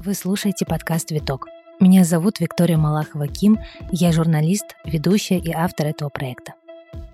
[0.00, 1.48] Вы слушаете подкаст «Виток».
[1.80, 3.58] Меня зовут Виктория Малахова-Ким,
[3.92, 6.54] я журналист, ведущая и автор этого проекта.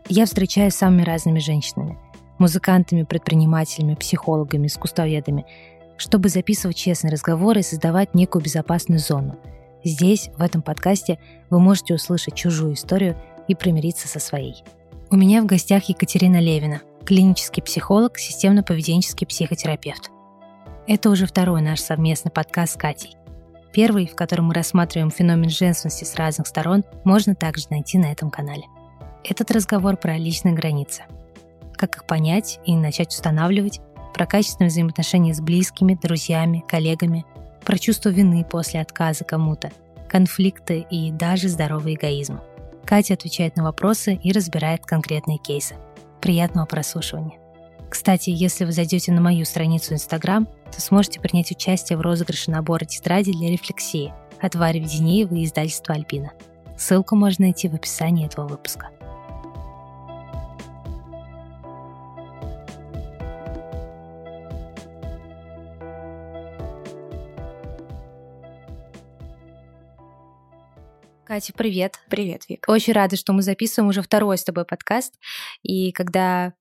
[0.09, 1.98] Я встречаюсь с самыми разными женщинами–
[2.38, 5.46] музыкантами, предпринимателями, психологами, искусствоведами,
[5.96, 9.39] чтобы записывать честные разговоры и создавать некую безопасную зону.
[9.82, 11.18] Здесь, в этом подкасте,
[11.50, 13.16] вы можете услышать чужую историю
[13.48, 14.62] и примириться со своей.
[15.11, 20.10] У меня в гостях Екатерина Левина, клинический психолог, системно-поведенческий психотерапевт.
[20.86, 23.16] Это уже второй наш совместный подкаст с Катей.
[23.72, 28.30] Первый, в котором мы рассматриваем феномен женственности с разных сторон, можно также найти на этом
[28.30, 28.64] канале.
[29.24, 31.02] Этот разговор про личные границы.
[31.77, 33.80] Как их понять и начать устанавливать,
[34.12, 37.24] про качественные взаимоотношения с близкими, друзьями, коллегами,
[37.64, 39.72] про чувство вины после отказа кому-то,
[40.08, 42.41] конфликты и даже здоровый эгоизм.
[42.84, 45.74] Катя отвечает на вопросы и разбирает конкретные кейсы.
[46.24, 47.38] Приятного прослушивания.
[47.91, 52.86] Кстати, если вы зайдете на мою страницу Инстаграм, то сможете принять участие в розыгрыше набора
[52.86, 56.33] тетради для рефлексии от Вари Веденеевой и издательства «Альпина».
[56.78, 58.89] Ссылку можно найти в описании этого выпуска.
[71.27, 72.00] Катя, привет.
[72.11, 72.67] Привет, Вик.
[72.69, 75.14] Очень рада, что мы записываем уже второй с тобой подкаст.
[75.62, 76.53] И когда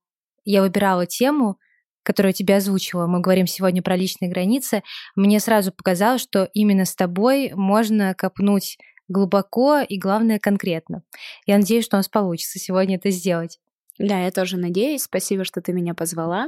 [0.45, 1.57] я выбирала тему,
[2.01, 4.81] которую я тебе озвучила, мы говорим сегодня про личные границы,
[5.17, 8.77] мне сразу показалось, что именно с тобой можно копнуть
[9.09, 11.03] глубоко и, главное, конкретно.
[11.45, 13.59] Я надеюсь, что у нас получится сегодня это сделать.
[13.99, 15.03] Да, я тоже надеюсь.
[15.03, 16.47] Спасибо, что ты меня позвала.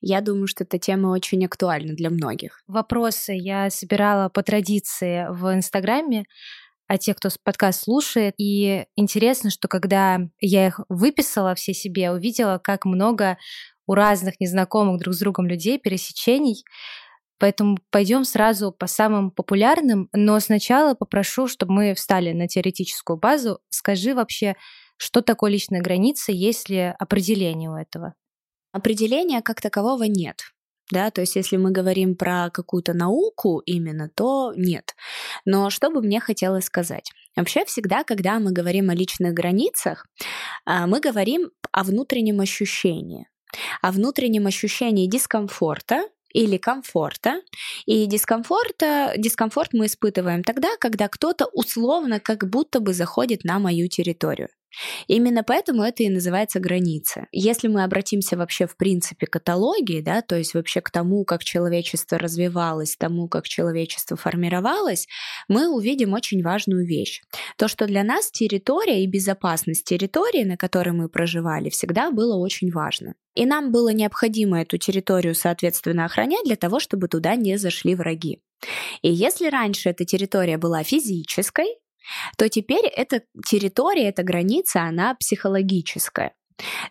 [0.00, 2.62] Я думаю, что эта тема очень актуальна для многих.
[2.66, 6.24] Вопросы я собирала по традиции в Инстаграме
[6.88, 8.34] а те, кто подкаст слушает.
[8.38, 13.38] И интересно, что когда я их выписала все себе, увидела, как много
[13.86, 16.64] у разных незнакомых друг с другом людей пересечений.
[17.38, 23.60] Поэтому пойдем сразу по самым популярным, но сначала попрошу, чтобы мы встали на теоретическую базу.
[23.68, 24.56] Скажи вообще,
[24.96, 28.14] что такое личная граница, есть ли определение у этого?
[28.72, 30.40] Определения как такового нет
[30.90, 34.94] да, то есть если мы говорим про какую-то науку именно, то нет.
[35.44, 37.10] Но что бы мне хотелось сказать?
[37.36, 40.06] Вообще всегда, когда мы говорим о личных границах,
[40.64, 43.28] а, мы говорим о внутреннем ощущении,
[43.82, 47.40] о внутреннем ощущении дискомфорта, или комфорта.
[47.86, 53.88] И дискомфорта, дискомфорт мы испытываем тогда, когда кто-то условно как будто бы заходит на мою
[53.88, 54.48] территорию.
[55.06, 57.26] Именно поэтому это и называется граница.
[57.32, 61.44] Если мы обратимся вообще в принципе к каталогии, да, то есть вообще к тому, как
[61.44, 65.06] человечество развивалось, тому, как человечество формировалось,
[65.48, 67.22] мы увидим очень важную вещь.
[67.56, 72.70] То, что для нас территория и безопасность территории, на которой мы проживали, всегда было очень
[72.70, 73.14] важно.
[73.34, 78.42] И нам было необходимо эту территорию, соответственно, охранять для того, чтобы туда не зашли враги.
[79.02, 81.66] И если раньше эта территория была физической,
[82.36, 86.32] то теперь эта территория, эта граница, она психологическая.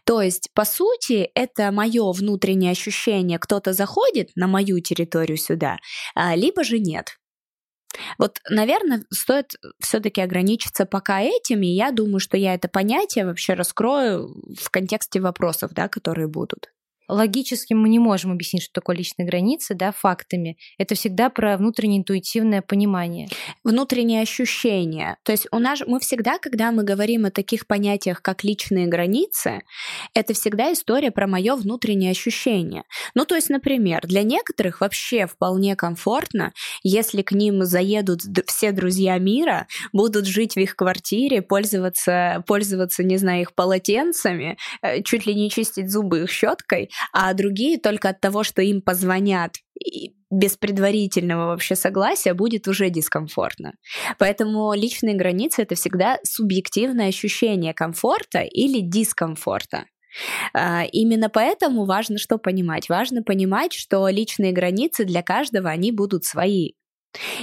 [0.05, 5.77] То есть, по сути, это мое внутреннее ощущение, кто-то заходит на мою территорию сюда,
[6.15, 7.17] а, либо же нет.
[8.17, 13.53] Вот, наверное, стоит все-таки ограничиться пока этим, и я думаю, что я это понятие вообще
[13.53, 16.69] раскрою в контексте вопросов, да, которые будут
[17.07, 20.57] логически мы не можем объяснить, что такое личные границы, да, фактами.
[20.77, 23.27] Это всегда про внутреннее интуитивное понимание.
[23.63, 25.17] Внутреннее ощущение.
[25.23, 29.61] То есть у нас мы всегда, когда мы говорим о таких понятиях, как личные границы,
[30.13, 32.83] это всегда история про мое внутреннее ощущение.
[33.15, 36.53] Ну, то есть, например, для некоторых вообще вполне комфортно,
[36.83, 43.17] если к ним заедут все друзья мира, будут жить в их квартире, пользоваться, пользоваться, не
[43.17, 48.19] знаю, их полотенцами, э, чуть ли не чистить зубы их щеткой, а другие только от
[48.21, 49.55] того, что им позвонят
[50.29, 53.73] без предварительного вообще согласия будет уже дискомфортно.
[54.19, 59.85] Поэтому личные границы это всегда субъективное ощущение комфорта или дискомфорта.
[60.53, 62.89] А, именно поэтому важно что понимать?
[62.89, 66.71] Важно понимать, что личные границы для каждого, они будут свои.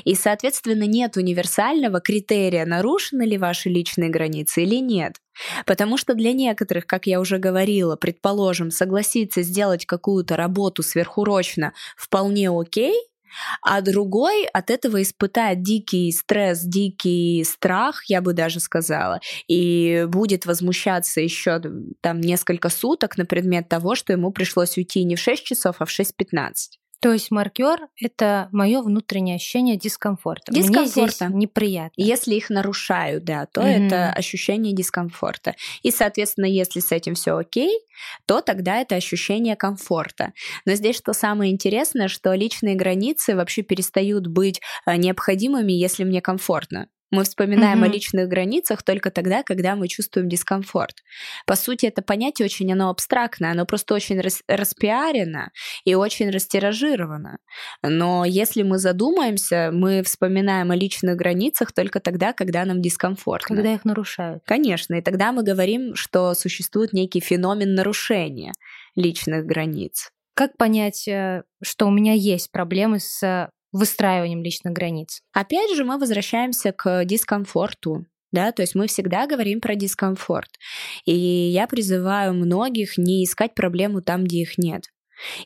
[0.05, 5.17] И, соответственно, нет универсального критерия, нарушены ли ваши личные границы или нет.
[5.67, 12.51] Потому что для некоторых, как я уже говорила, предположим, согласиться сделать какую-то работу сверхурочно вполне
[12.51, 12.95] окей,
[13.63, 20.47] а другой от этого испытает дикий стресс, дикий страх, я бы даже сказала, и будет
[20.47, 21.61] возмущаться еще
[22.01, 25.85] там несколько суток на предмет того, что ему пришлось уйти не в 6 часов, а
[25.85, 26.79] в 6.15.
[27.05, 30.51] То есть маркер— это мое внутреннее ощущение дискомфорта.
[30.51, 30.81] Дискомфорта.
[30.89, 32.03] Мне здесь неприятно.
[32.03, 33.87] Если их нарушаю, да, то mm-hmm.
[33.87, 35.55] это ощущение дискомфорта.
[35.83, 37.79] И, соответственно, если с этим все окей,
[38.25, 40.33] то тогда это ощущение комфорта.
[40.65, 46.23] Но здесь что самое интересное, что личные границы вообще перестают быть э, необходимыми, если мне
[46.23, 46.89] комфортно.
[47.15, 47.87] Мы вспоминаем mm-hmm.
[47.87, 50.97] о личных границах только тогда, когда мы чувствуем дискомфорт.
[51.47, 55.53] По сути, это понятие очень, оно абстрактное, оно просто очень рас- распиарено
[55.85, 57.39] и очень растиражировано.
[57.83, 63.55] Но если мы задумаемся, мы вспоминаем о личных границах только тогда, когда нам дискомфортно.
[63.55, 64.43] Когда их нарушают.
[64.45, 68.53] Конечно, и тогда мы говорим, что существует некий феномен нарушения
[68.97, 70.11] личных границ.
[70.35, 75.21] Как понять, э, что у меня есть проблемы с выстраиванием личных границ.
[75.33, 78.07] Опять же, мы возвращаемся к дискомфорту.
[78.33, 80.51] Да, то есть мы всегда говорим про дискомфорт.
[81.05, 84.87] И я призываю многих не искать проблему там, где их нет.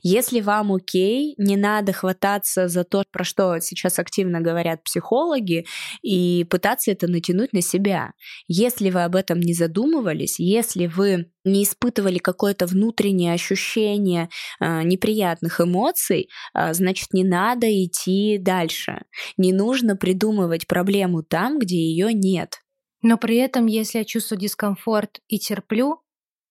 [0.02, 5.66] Если вам окей, не надо хвататься за то, про что сейчас активно говорят психологи,
[6.02, 8.12] и пытаться это натянуть на себя.
[8.46, 14.28] Если вы об этом не задумывались, если вы не испытывали какое-то внутреннее ощущение
[14.60, 19.02] э, неприятных эмоций, э, значит, не надо идти дальше.
[19.36, 22.60] Не нужно придумывать проблему там, где ее нет.
[23.02, 26.02] Но при этом, если я чувствую дискомфорт и терплю,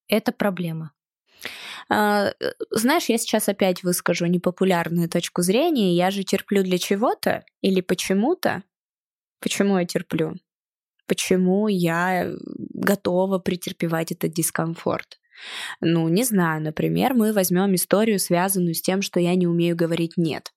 [0.08, 0.92] это проблема.
[1.90, 5.94] А, э, знаешь, я сейчас опять выскажу непопулярную точку зрения.
[5.94, 8.62] Я же терплю для чего-то или почему-то.
[9.40, 10.34] Почему я терплю?
[11.06, 12.30] Почему я
[12.74, 15.18] готова претерпевать этот дискомфорт?
[15.80, 20.16] Ну, не знаю, например, мы возьмем историю, связанную с тем, что я не умею говорить
[20.16, 20.52] «нет».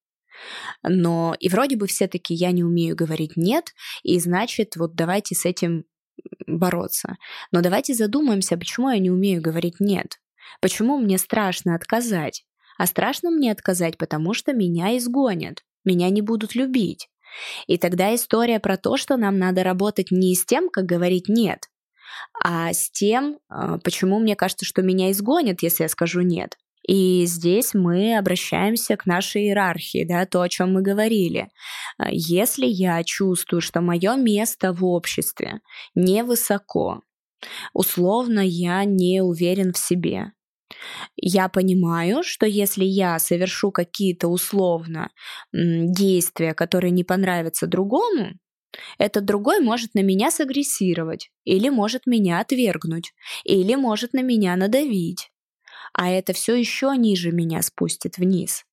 [0.82, 3.74] Но и вроде бы все таки я не умею говорить «нет»,
[4.04, 5.86] и значит, вот давайте с этим
[6.48, 7.18] бороться.
[7.52, 10.21] Но давайте задумаемся, почему я не умею говорить «нет».
[10.62, 12.44] Почему мне страшно отказать?
[12.78, 17.10] А страшно мне отказать, потому что меня изгонят, меня не будут любить.
[17.68, 21.68] И тогда история про то, что нам надо работать не с тем, как говорить «нет»,
[22.44, 26.58] а с тем, а, почему мне кажется, что меня изгонят, если я скажу «нет».
[26.88, 31.50] И здесь мы обращаемся к нашей иерархии, да, то, о чем мы говорили.
[31.98, 35.62] А, если я чувствую, что мое место в обществе
[35.94, 37.02] невысоко,
[37.74, 40.34] условно я не уверен в себе,
[41.16, 45.12] я понимаю, что если я совершу какие-то условно
[45.54, 48.34] действия, которые не понравятся другому,
[48.98, 53.14] этот другой может на меня сагрессировать, или может меня отвергнуть,
[53.44, 55.30] или может на меня надавить.
[55.94, 58.66] А это все еще ниже меня спустит вниз.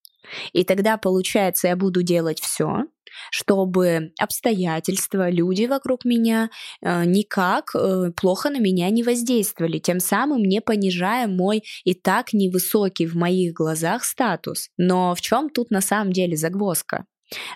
[0.53, 2.85] И тогда, получается, я буду делать все,
[3.31, 6.51] чтобы обстоятельства, люди вокруг меня
[6.83, 12.33] э, никак э, плохо на меня не воздействовали, тем самым не понижая мой и так
[12.33, 14.71] невысокий в моих глазах статус.
[14.77, 17.07] Но в чем тут на самом деле загвоздка?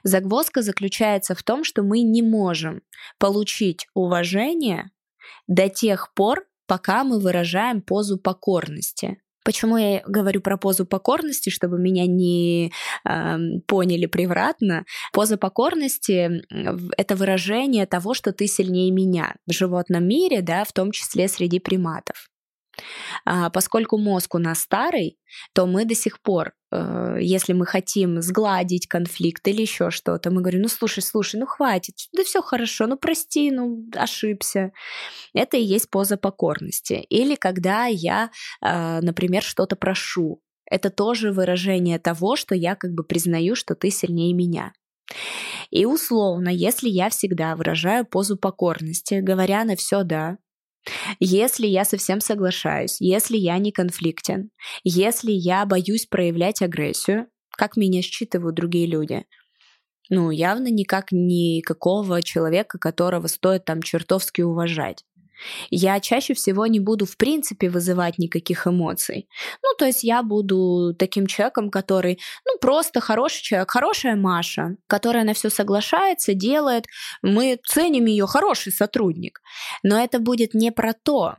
[0.03, 2.83] Загвоздка заключается в том, что мы не можем
[3.19, 4.91] получить уважение
[5.47, 9.19] до тех пор, пока мы выражаем позу покорности.
[9.45, 12.73] Почему я говорю про позу покорности, чтобы меня не
[13.05, 13.37] э,
[13.67, 14.85] поняли превратно?
[15.13, 16.43] Поза покорности—
[16.97, 21.59] это выражение того, что ты сильнее меня в животном мире, да, в том числе среди
[21.59, 22.29] приматов.
[23.25, 25.19] А, поскольку мозг у нас старый,
[25.53, 26.53] то мы до сих пор,
[27.21, 31.95] если мы хотим сгладить конфликт или еще что-то, мы говорим, ну слушай, слушай, ну хватит,
[32.13, 34.73] да все хорошо, ну прости, ну ошибся.
[35.35, 37.05] Это и есть поза покорности.
[37.09, 38.31] Или когда я,
[38.63, 43.91] э, например, что-то прошу, это тоже выражение того, что я как бы признаю, что ты
[43.91, 44.73] сильнее меня.
[45.71, 50.39] И условно, если я всегда выражаю позу покорности, говоря на все да,
[51.21, 54.51] если я совсем соглашаюсь, если я не конфликтен,
[54.85, 59.25] если я боюсь проявлять агрессию, как меня считывают другие люди?
[60.11, 65.05] Ну, явно никак никакого человека, которого стоит там чертовски уважать
[65.71, 69.29] я чаще всего не буду в принципе вызывать никаких эмоций.
[69.63, 75.25] Ну, то есть я буду таким человеком, который, ну, просто хороший человек, хорошая Маша, которая
[75.25, 76.87] на все соглашается, делает,
[77.23, 79.41] мы ценим ее, хороший сотрудник.
[79.83, 81.37] Но это будет не про то,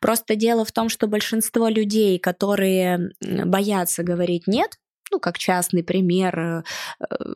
[0.00, 4.79] Просто дело в том, что большинство людей, которые боятся говорить нет,
[5.10, 6.62] ну, как частный пример, э,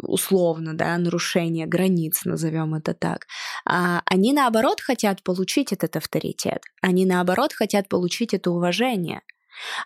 [0.02, 3.26] условно, да, нарушение границ, назовем это так,
[3.64, 9.22] а они наоборот хотят получить этот авторитет, они наоборот хотят получить это уважение.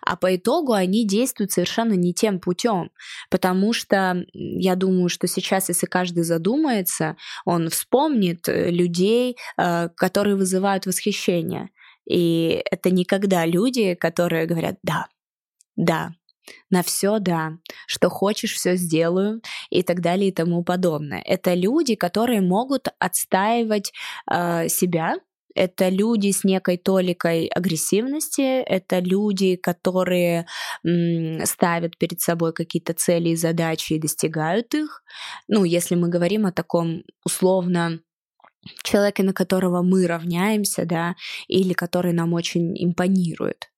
[0.01, 2.91] А по итогу они действуют совершенно не тем путем,
[3.29, 10.35] потому что я думаю, что сейчас, если каждый задумается, он вспомнит э, людей, э, которые
[10.35, 11.69] вызывают восхищение.
[12.09, 15.07] И это никогда люди, которые говорят «да,
[15.75, 16.11] да,
[16.69, 21.21] на все да, что хочешь, все сделаю и так далее и тому подобное.
[21.25, 23.91] Это люди, которые могут отстаивать
[24.31, 25.17] э, себя,
[25.55, 30.45] это люди с некой толикой агрессивности, это люди, которые
[30.85, 35.03] м, ставят перед собой какие-то цели и задачи и достигают их.
[35.47, 37.99] Ну, если мы говорим о таком условно
[38.83, 41.15] человеке, на которого мы равняемся, да,
[41.47, 43.69] или который нам очень импонирует.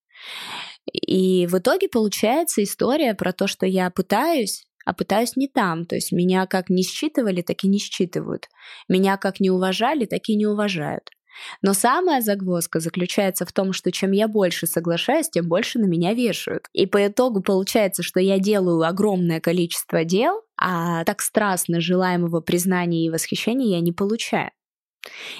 [0.92, 5.86] И в итоге получается история про то, что я пытаюсь, а пытаюсь не там.
[5.86, 8.48] То есть меня как не считывали, так и не считывают.
[8.88, 11.10] Меня как не уважали, так и не уважают.
[11.62, 16.14] Но самая загвоздка заключается в том, что чем я больше соглашаюсь, тем больше на меня
[16.14, 16.68] вешают.
[16.74, 23.06] И по итогу получается, что я делаю огромное количество дел, а так страстно желаемого признания
[23.06, 24.52] и восхищения я не получаю.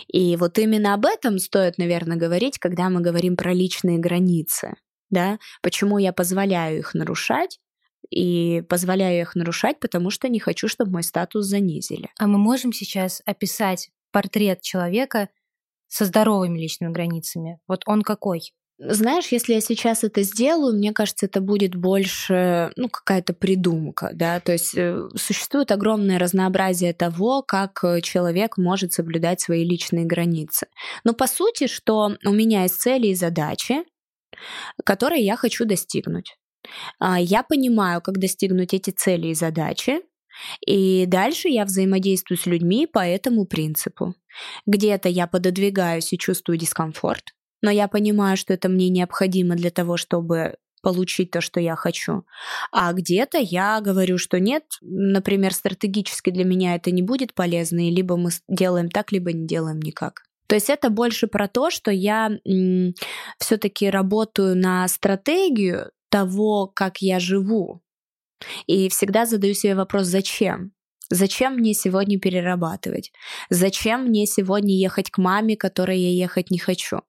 [0.08, 4.74] И вот именно об этом стоит, наверное, говорить, когда мы говорим про личные границы.
[5.12, 5.38] Да?
[5.62, 7.60] Почему я позволяю их нарушать,
[8.10, 12.10] и позволяю их нарушать, потому что не хочу, чтобы мой статус занизили.
[12.18, 15.30] А мы можем сейчас описать портрет человека
[15.88, 17.60] со здоровыми личными границами?
[17.68, 18.54] Вот он какой?
[18.84, 24.40] Знаешь, если я сейчас это сделаю, мне кажется, это будет больше, ну, какая-то придумка, да,
[24.40, 30.66] то есть э, существует огромное разнообразие того, как э, человек может соблюдать свои личные границы.
[31.04, 33.84] Но по сути, что у меня есть цели и задачи,
[34.86, 36.38] которые я хочу достигнуть.
[37.00, 40.02] А, я понимаю, как достигнуть эти цели и задачи,
[40.66, 44.16] и дальше я взаимодействую с людьми по этому принципу.
[44.66, 49.98] Где-то я пододвигаюсь и чувствую дискомфорт, но я понимаю, что это мне необходимо для того,
[49.98, 52.24] чтобы получить то, что я хочу.
[52.72, 57.92] А где-то я говорю, что нет, например, стратегически для меня это не будет полезно, и
[57.92, 60.24] либо мы делаем так, либо не делаем никак.
[60.52, 62.30] То есть это больше про то, что я
[63.40, 67.82] все-таки работаю на стратегию того, как я живу.
[68.68, 70.74] И всегда задаю себе вопрос, зачем?
[71.10, 73.14] Зачем мне сегодня перерабатывать?
[73.50, 77.00] Зачем мне сегодня ехать к маме, которой я ехать не хочу?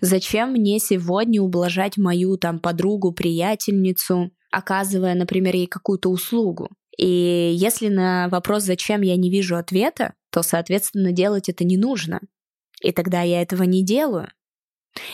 [0.00, 6.70] Зачем мне сегодня ублажать мою там подругу, приятельницу, оказывая, например, ей какую-то услугу?
[6.98, 12.20] И если на вопрос, зачем я не вижу ответа, то, соответственно, делать это не нужно.
[12.80, 14.30] И тогда я этого не делаю.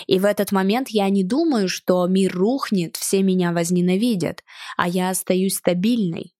[0.06, 4.42] И в этот момент я не думаю, что мир рухнет, все меня возненавидят,
[4.76, 6.34] а я остаюсь стабильной.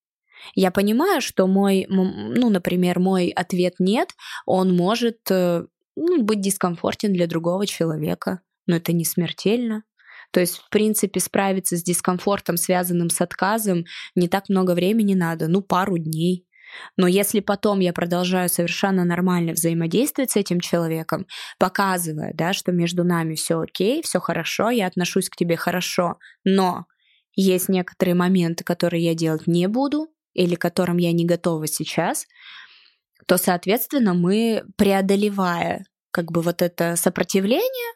[0.55, 4.11] Я понимаю, что мой, ну, например, мой ответ нет,
[4.47, 5.65] он может э,
[5.97, 9.83] ну, быть дискомфортен для другого человека, но это не смертельно.
[10.31, 15.49] То есть, в принципе, справиться с дискомфортом, связанным с отказом, не так много времени надо,
[15.49, 16.46] ну, пару дней.
[16.97, 21.27] Но если потом я продолжаю совершенно нормально взаимодействовать с этим человеком,
[21.59, 26.87] показывая, да, что между нами все окей, все хорошо, я отношусь к тебе хорошо, но
[27.35, 32.27] есть некоторые моменты, которые я делать не буду, или которым я не готова сейчас,
[33.27, 37.93] то, соответственно, мы, преодолевая как бы вот это сопротивление,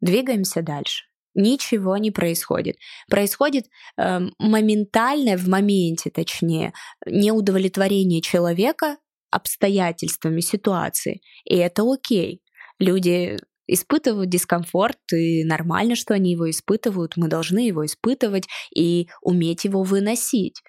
[0.00, 1.06] двигаемся дальше.
[1.34, 2.76] Ничего не происходит.
[3.08, 6.72] Происходит э, моментальное, в моменте точнее,
[7.06, 8.98] неудовлетворение человека
[9.30, 11.20] обстоятельствами ситуации.
[11.44, 12.40] И это окей.
[12.78, 13.36] Люди
[13.66, 17.16] испытывают дискомфорт, и нормально, что они его испытывают.
[17.16, 20.62] Мы должны его испытывать и уметь его выносить.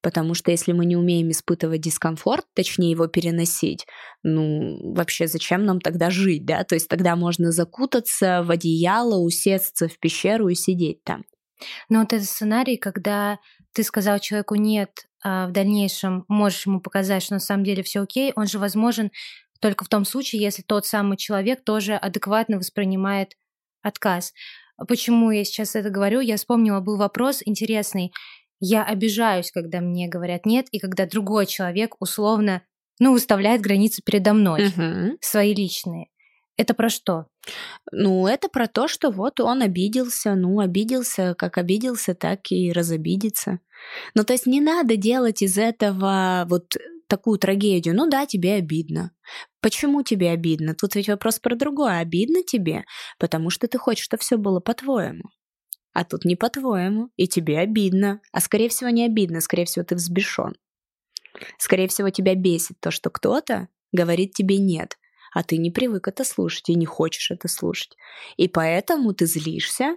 [0.00, 3.86] Потому что если мы не умеем испытывать дискомфорт, точнее его переносить,
[4.22, 6.64] ну вообще зачем нам тогда жить, да?
[6.64, 11.24] То есть тогда можно закутаться в одеяло, усесться в пещеру и сидеть там.
[11.88, 13.38] Но вот этот сценарий, когда
[13.72, 18.00] ты сказал человеку нет, а в дальнейшем можешь ему показать, что на самом деле все
[18.00, 19.10] окей, он же возможен
[19.60, 23.34] только в том случае, если тот самый человек тоже адекватно воспринимает
[23.80, 24.32] отказ.
[24.88, 26.20] Почему я сейчас это говорю?
[26.20, 28.12] Я вспомнила, был вопрос интересный.
[28.64, 32.62] Я обижаюсь, когда мне говорят нет, и когда другой человек условно,
[33.00, 35.18] ну, выставляет границы передо мной, угу.
[35.20, 36.06] свои личные.
[36.56, 37.26] Это про что?
[37.90, 43.58] Ну, это про то, что вот он обиделся, ну, обиделся, как обиделся, так и разобидится.
[44.14, 46.76] Ну, то есть не надо делать из этого вот
[47.08, 47.96] такую трагедию.
[47.96, 49.10] Ну да, тебе обидно.
[49.60, 50.76] Почему тебе обидно?
[50.76, 51.98] Тут ведь вопрос про другое.
[51.98, 52.84] Обидно тебе,
[53.18, 55.24] потому что ты хочешь, чтобы все было по-твоему.
[55.92, 58.20] А тут не по-твоему, и тебе обидно.
[58.32, 60.54] А скорее всего не обидно, скорее всего ты взбешен.
[61.58, 64.98] Скорее всего тебя бесит то, что кто-то говорит тебе нет,
[65.32, 67.96] а ты не привык это слушать и не хочешь это слушать.
[68.36, 69.96] И поэтому ты злишься,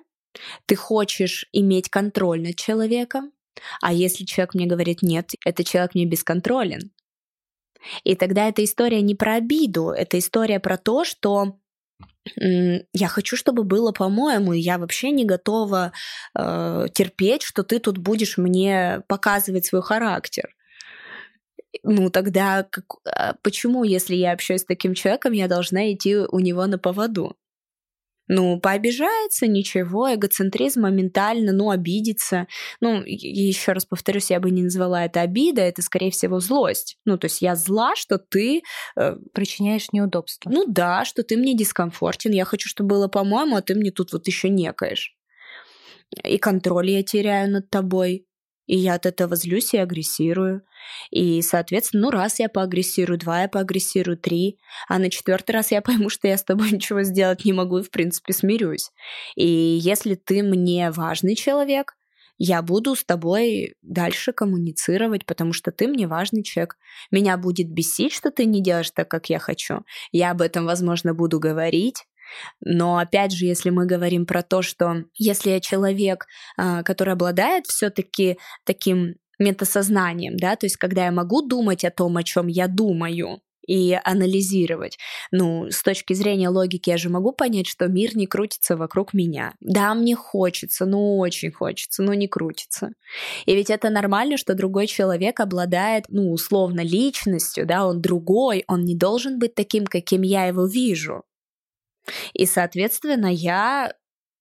[0.65, 3.31] ты хочешь иметь контроль над человеком,
[3.81, 6.91] а если человек мне говорит нет, этот человек мне бесконтролен.
[8.03, 11.59] И тогда эта история не про обиду, это история про то, что
[12.93, 15.93] я хочу, чтобы было по-моему, и я вообще не готова
[16.37, 20.55] э, терпеть, что ты тут будешь мне показывать свой характер.
[21.83, 26.39] Ну тогда как, а почему, если я общаюсь с таким человеком, я должна идти у
[26.39, 27.37] него на поводу?
[28.27, 32.47] Ну, пообижается, ничего, эгоцентризм моментально, ну, обидится.
[32.81, 36.97] Ну, еще раз повторюсь, я бы не назвала это обида, это, скорее всего, злость.
[37.05, 38.63] Ну, то есть я зла, что ты...
[38.97, 40.49] Э, Причиняешь неудобства.
[40.49, 44.13] Ну да, что ты мне дискомфортен, я хочу, чтобы было по-моему, а ты мне тут
[44.13, 45.15] вот еще некаешь.
[46.23, 48.25] И контроль я теряю над тобой.
[48.67, 50.61] И я от этого злюсь и агрессирую.
[51.11, 55.81] И, соответственно, ну, раз я поагрессирую, два я поагрессирую, три, а на четвертый раз я
[55.83, 58.91] пойму, что я с тобой ничего сделать не могу и, в принципе, смирюсь.
[59.35, 61.95] И если ты мне важный человек,
[62.37, 66.75] я буду с тобой дальше коммуницировать, потому что ты мне важный человек.
[67.09, 69.85] Меня будет бесить, что ты не делаешь так, как я хочу.
[70.11, 72.05] Я об этом, возможно, буду говорить,
[72.61, 76.27] но опять же, если мы говорим про то, что если я человек,
[76.57, 82.17] а, который обладает все-таки таким метасознанием, да, то есть когда я могу думать о том,
[82.17, 84.97] о чем я думаю, и анализировать.
[85.31, 89.53] Ну, с точки зрения логики я же могу понять, что мир не крутится вокруг меня.
[89.59, 92.91] Да, мне хочется, ну очень хочется, но не крутится.
[93.45, 98.83] И ведь это нормально, что другой человек обладает, ну, условно, личностью, да, он другой, он
[98.83, 101.23] не должен быть таким, каким я его вижу.
[102.33, 103.93] И, соответственно, я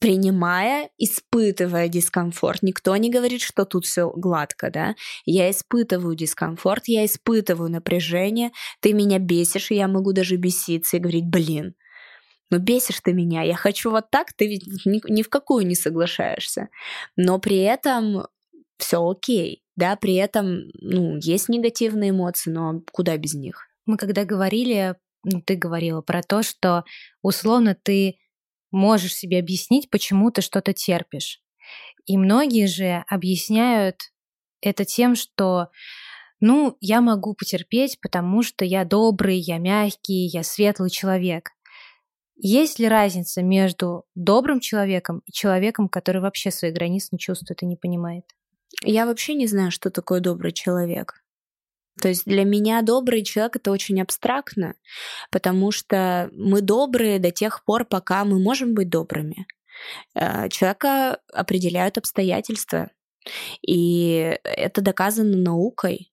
[0.04, 2.62] принимая, испытывая дискомфорт.
[2.62, 4.96] Никто не говорит, что тут все гладко, да.
[5.24, 11.00] Я испытываю дискомфорт, я испытываю напряжение, ты меня бесишь, и я могу даже беситься и
[11.00, 11.74] говорить, блин,
[12.50, 15.74] ну бесишь ты меня, я хочу вот так, ты ведь ни, ни в какую не
[15.74, 16.68] соглашаешься.
[17.16, 18.26] Но при этом
[18.76, 23.66] все окей, да, при этом, ну, есть негативные эмоции, но куда без них?
[23.86, 24.96] Мы когда говорили
[25.46, 26.84] ты говорила про то, что
[27.22, 28.16] условно ты
[28.70, 31.40] можешь себе объяснить, почему ты что-то терпишь.
[32.06, 33.96] И многие же объясняют
[34.60, 35.68] это тем, что
[36.40, 41.50] ну, я могу потерпеть, потому что я добрый, я мягкий, я светлый человек.
[42.36, 47.66] Есть ли разница между добрым человеком и человеком, который вообще свои границы не чувствует и
[47.66, 48.24] не понимает?
[48.82, 51.23] Я вообще не знаю, что такое добрый человек.
[52.00, 54.74] То есть для меня добрый человек это очень абстрактно,
[55.30, 59.46] потому что мы добрые до тех пор, пока мы можем быть добрыми.
[60.14, 62.90] Э, человека определяют обстоятельства,
[63.66, 66.10] и это доказано наукой.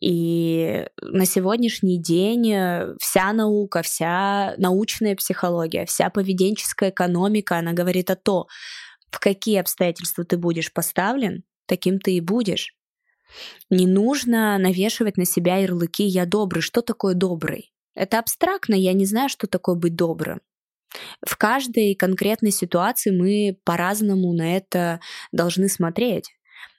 [0.00, 8.10] И на сегодняшний день э, вся наука, вся научная психология, вся поведенческая экономика, она говорит
[8.10, 8.46] о том,
[9.10, 12.74] в какие обстоятельства ты будешь поставлен, таким ты и будешь.
[13.70, 16.62] Не нужно навешивать на себя ярлыки «я добрый».
[16.62, 17.72] Что такое добрый?
[17.94, 20.40] Это абстрактно, я не знаю, что такое быть добрым.
[21.26, 25.00] В каждой конкретной ситуации мы по-разному на это
[25.32, 26.30] должны смотреть.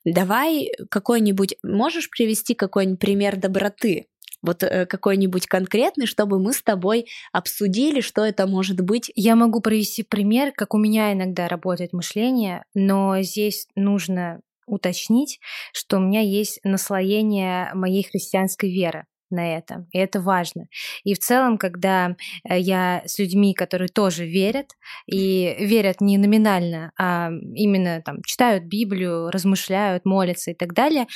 [0.06, 4.08] Давай какой-нибудь, можешь привести какой-нибудь пример доброты?
[4.42, 9.12] Вот э, какой-нибудь конкретный, чтобы мы с тобой обсудили, что это может быть.
[9.16, 15.40] Я могу привести пример, как у меня иногда работает мышление, но здесь нужно уточнить,
[15.74, 20.68] что у меня есть наслоение моей христианской веры на это, и это важно.
[21.04, 22.16] И в целом, когда
[22.48, 24.72] э, я с людьми, которые тоже верят,
[25.08, 31.08] и верят не номинально, а именно там читают Библию, размышляют, молятся и так далее,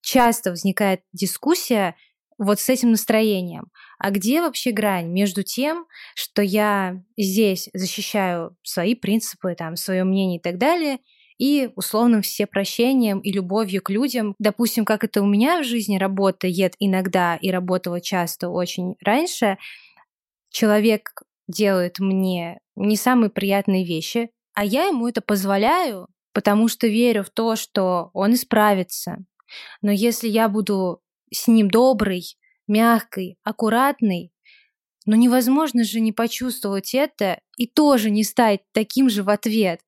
[0.00, 1.94] часто возникает дискуссия
[2.38, 3.66] вот с этим настроением.
[3.98, 10.38] А где вообще грань между тем, что я здесь защищаю свои принципы, там, свое мнение
[10.38, 11.00] и так далее,
[11.40, 14.34] и условным все прощением и любовью к людям.
[14.38, 19.56] Допустим, как это у меня в жизни работает иногда и работало часто очень раньше,
[20.50, 27.24] человек делает мне не самые приятные вещи, а я ему это позволяю, потому что верю
[27.24, 29.16] в то, что он исправится.
[29.80, 31.00] Но если я буду
[31.32, 34.30] с ним добрый, мягкий, аккуратный,
[35.06, 39.80] но невозможно же не почувствовать это и тоже не стать таким же в ответ.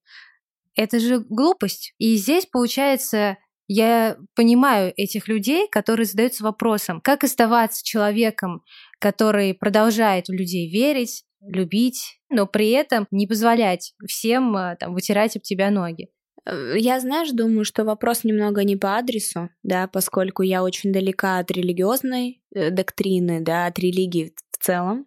[0.75, 1.95] Это же глупость.
[1.99, 3.37] И здесь, получается,
[3.69, 8.63] я понимаю этих людей, которые задаются вопросом, как оставаться человеком,
[8.99, 15.37] который продолжает в людей верить, любить, но при этом не позволять всем э, там, вытирать
[15.37, 16.09] об тебя ноги.
[16.45, 21.39] Э, я, знаешь, думаю, что вопрос немного не по адресу, да, поскольку я очень далека
[21.39, 25.07] от религиозной э, доктрины, да, от религии в целом.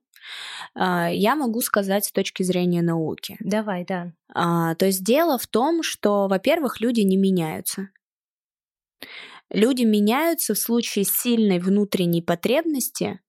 [0.75, 3.37] А, я могу сказать с точки зрения науки.
[3.39, 4.13] Давай, да.
[4.33, 7.89] А, то есть дело в том, что, во-первых, люди не меняются.
[9.49, 13.19] Люди меняются в случае сильной внутренней потребности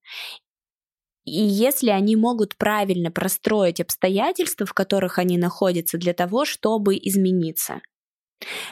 [1.27, 7.81] И если они могут правильно простроить обстоятельства, в которых они находятся для того, чтобы измениться.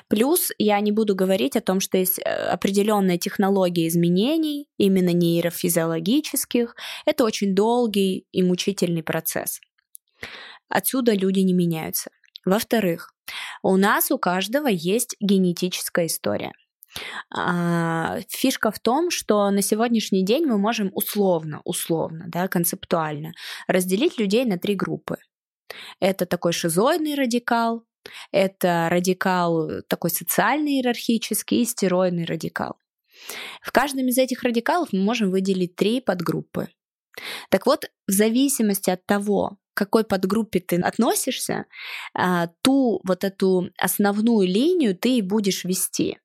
[0.08, 6.76] Плюс я не буду говорить о том, что есть э, определенная технология изменений, именно нейрофизиологических.
[7.06, 9.60] Это очень долгий и мучительный процесс.
[10.68, 12.10] Отсюда люди не меняются.
[12.44, 13.14] Во-вторых,
[13.62, 16.52] у нас у каждого есть генетическая история.
[17.30, 23.32] А, фишка в том, что на сегодняшний день мы можем условно, условно, да, концептуально
[23.66, 25.16] разделить людей на три группы.
[26.00, 27.84] Это такой шизоидный радикал,
[28.32, 32.76] это радикал такой социальный иерархический и стероидный радикал.
[33.62, 36.68] В каждом из этих радикалов мы можем выделить три подгруппы.
[37.48, 41.66] Так вот, в зависимости от того, к какой подгруппе ты относишься,
[42.14, 46.18] а, ту вот эту основную линию ты и будешь вести.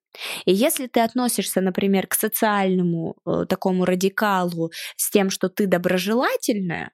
[0.46, 6.92] И если ты относишься, например, к социальному э, такому радикалу с тем, что ты доброжелательная,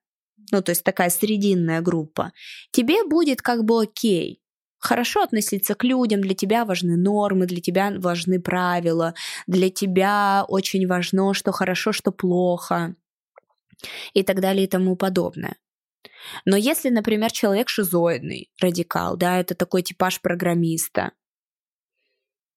[0.51, 2.33] ну то есть такая срединная группа,
[2.71, 4.41] тебе будет как бы окей.
[4.79, 9.13] Хорошо относиться к людям, для тебя важны нормы, для тебя важны правила,
[9.47, 12.95] для тебя очень важно, что хорошо, что плохо
[14.13, 15.55] и так далее и тому подобное.
[16.45, 21.11] Но если, например, человек шизоидный, радикал, да, это такой типаж программиста,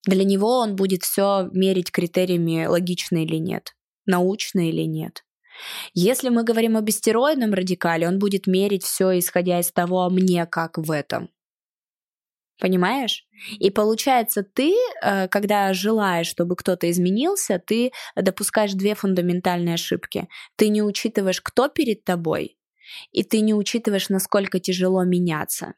[0.05, 3.75] для него он будет все мерить критериями логично или нет,
[4.07, 5.25] научно или нет.
[5.93, 10.47] Если мы говорим о бестероидном радикале, он будет мерить все, исходя из того, а мне
[10.47, 11.31] как в этом.
[12.59, 13.25] Понимаешь?
[13.59, 20.29] И получается, ты, э, когда желаешь, чтобы кто-то изменился, ты допускаешь две фундаментальные ошибки.
[20.57, 22.59] Ты не учитываешь, кто перед тобой,
[23.13, 25.75] и ты не учитываешь, насколько тяжело меняться.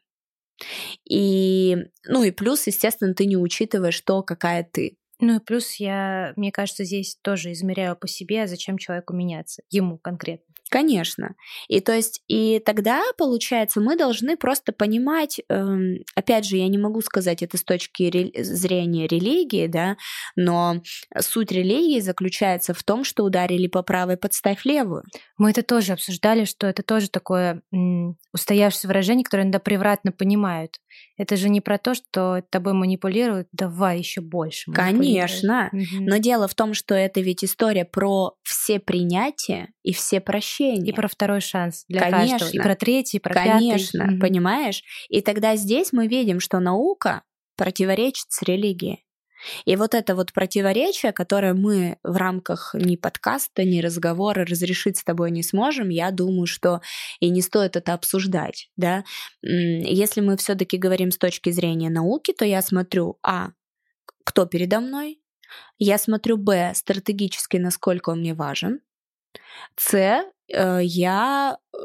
[1.09, 4.97] И, ну и плюс, естественно, ты не учитываешь то, какая ты.
[5.19, 9.99] Ну и плюс я, мне кажется, здесь тоже измеряю по себе, зачем человеку меняться, ему
[9.99, 10.50] конкретно.
[10.71, 11.35] Конечно.
[11.67, 16.77] И то есть, и тогда, получается, мы должны просто понимать, эм, опять же, я не
[16.77, 19.97] могу сказать это с точки ре- зрения религии, да,
[20.37, 20.77] но
[21.19, 25.03] суть религии заключается в том, что ударили по правой, подставь левую.
[25.37, 30.77] Мы это тоже обсуждали, что это тоже такое м- устоявшееся выражение, которое иногда превратно понимают.
[31.21, 34.71] Это же не про то, что тобой манипулируют, давай еще больше.
[34.71, 35.69] Конечно.
[35.71, 36.01] Угу.
[36.01, 40.89] Но дело в том, что это ведь история про все принятия и все прощения.
[40.89, 42.39] И про второй шанс для Конечно.
[42.39, 42.49] каждого.
[42.49, 44.19] И про третий, и про Конечно, пятый.
[44.19, 44.83] понимаешь?
[45.09, 47.21] И тогда здесь мы видим, что наука
[47.55, 49.05] противоречит с религией.
[49.65, 55.03] И вот это вот противоречие, которое мы в рамках ни подкаста, ни разговора разрешить с
[55.03, 56.81] тобой не сможем, я думаю, что
[57.19, 59.03] и не стоит это обсуждать, да.
[59.41, 63.49] Если мы все-таки говорим с точки зрения науки, то я смотрю, а,
[64.23, 65.19] кто передо мной,
[65.77, 68.79] я смотрю, б, стратегически, насколько он мне важен,
[69.75, 70.23] с, э,
[70.83, 71.77] я, э,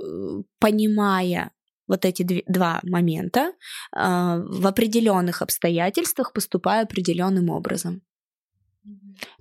[0.58, 1.52] понимая
[1.86, 3.52] вот эти два момента,
[3.92, 8.02] а, в определенных обстоятельствах поступаю определенным образом.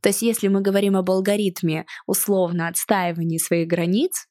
[0.02, 4.28] То есть, если мы говорим об алгоритме условно отстаивания своих границ,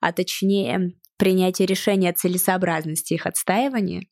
[0.00, 4.02] а точнее принятия решения о целесообразности их отстаивания,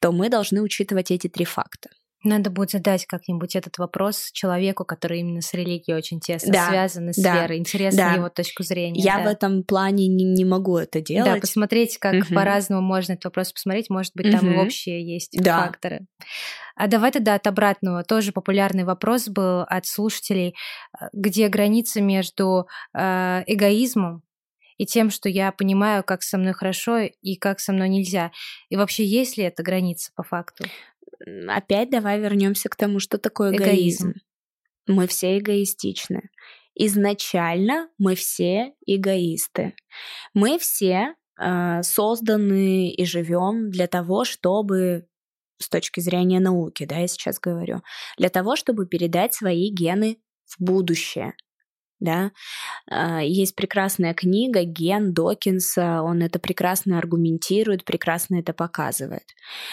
[0.00, 1.90] то мы должны учитывать эти три факта.
[2.22, 7.12] Надо будет задать как-нибудь этот вопрос человеку, который именно с религией очень тесно да, связан,
[7.12, 7.58] с да, верой.
[7.58, 8.12] Интересно да.
[8.14, 9.00] его точку зрения.
[9.00, 9.24] Я да.
[9.24, 11.34] в этом плане не, не могу это делать.
[11.34, 12.34] Да, посмотреть, как угу.
[12.34, 13.88] по-разному можно этот вопрос посмотреть.
[13.88, 14.60] Может быть, там угу.
[14.60, 15.64] и общие есть да.
[15.64, 16.06] факторы.
[16.76, 18.04] А давай тогда от обратного.
[18.04, 20.54] Тоже популярный вопрос был от слушателей,
[20.98, 24.22] э, где граница между э, эгоизмом
[24.80, 28.32] и тем, что я понимаю, как со мной хорошо и как со мной нельзя.
[28.70, 30.64] И вообще, есть ли эта граница по факту?
[31.48, 34.10] Опять давай вернемся к тому, что такое эгоизм.
[34.10, 34.14] эгоизм.
[34.86, 36.30] Мы все эгоистичны.
[36.74, 39.74] Изначально мы все эгоисты.
[40.34, 45.06] Мы все э, созданы и живем для того, чтобы
[45.58, 47.82] с точки зрения науки, да, я сейчас говорю,
[48.16, 51.34] для того, чтобы передать свои гены в будущее
[52.00, 52.32] да.
[52.90, 59.24] А, есть прекрасная книга Ген Докинса, он это прекрасно аргументирует, прекрасно это показывает.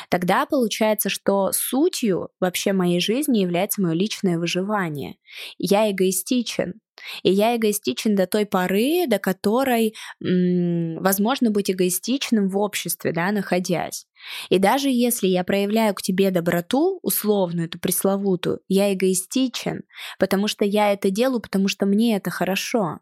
[0.10, 5.16] Тогда получается, что сутью вообще моей жизни является мое личное выживание.
[5.58, 6.76] Я эгоистичен,
[7.24, 13.32] и я эгоистичен до той поры, до которой м, возможно быть эгоистичным в обществе, да,
[13.32, 14.06] находясь.
[14.50, 19.84] И даже если я проявляю к тебе доброту, условную, эту пресловутую, я эгоистичен,
[20.20, 23.00] потому что я это делаю, потому что мне это хорошо.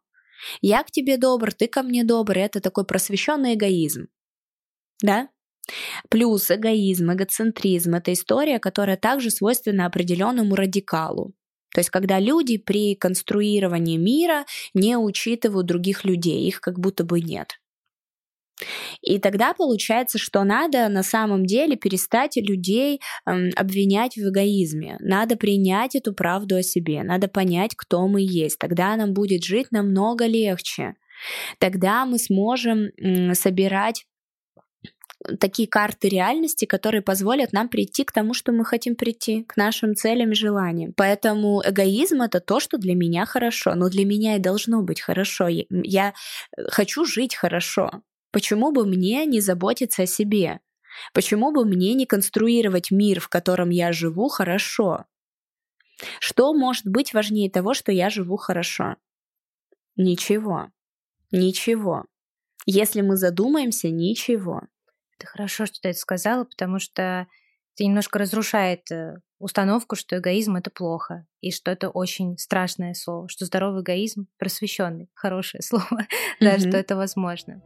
[0.62, 4.08] Я к тебе добр, ты ко мне добр, это такой просвещенный эгоизм.
[5.02, 5.30] Да?
[6.10, 11.34] Плюс эгоизм, эгоцентризм— это история, которая также свойственна определенному радикалу
[11.76, 17.20] То есть, когда люди при конструировании мира не учитывают других людей, их как будто бы
[17.20, 17.60] нет.
[19.02, 24.96] И тогда получается, что надо на самом деле перестать людей эм, обвинять в эгоизме.
[25.02, 28.58] Надо принять эту правду о себе, надо понять, кто мы есть.
[28.58, 30.96] Тогда нам будет жить намного легче.
[31.60, 34.06] Тогда мы сможем м, собирать
[35.40, 39.96] такие карты реальности, которые позволят нам прийти к тому, что мы хотим прийти, к нашим
[39.96, 40.94] целям и желаниям.
[40.96, 45.48] Поэтому эгоизм это то, что для меня хорошо, но для меня и должно быть хорошо.
[45.48, 46.14] Я
[46.58, 48.02] э, хочу жить хорошо.
[48.32, 50.60] Почему бы мне не заботиться о себе?
[51.14, 55.06] Почему бы мне не конструировать мир, в котором я живу, хорошо?
[56.20, 58.98] Что может быть важнее того, что я живу хорошо?
[59.96, 60.70] Ничего.
[61.32, 62.06] Ничего.
[62.66, 64.64] Если мы задумаемся, ничего.
[65.18, 67.28] Это хорошо, что ты это сказала, потому что
[67.76, 73.30] это немножко разрушает э, установку, что эгоизм это плохо, и что это очень страшное слово,
[73.30, 76.08] что здоровый эгоизм просвещенный, хорошее слово,
[76.40, 77.62] да, что это возможно.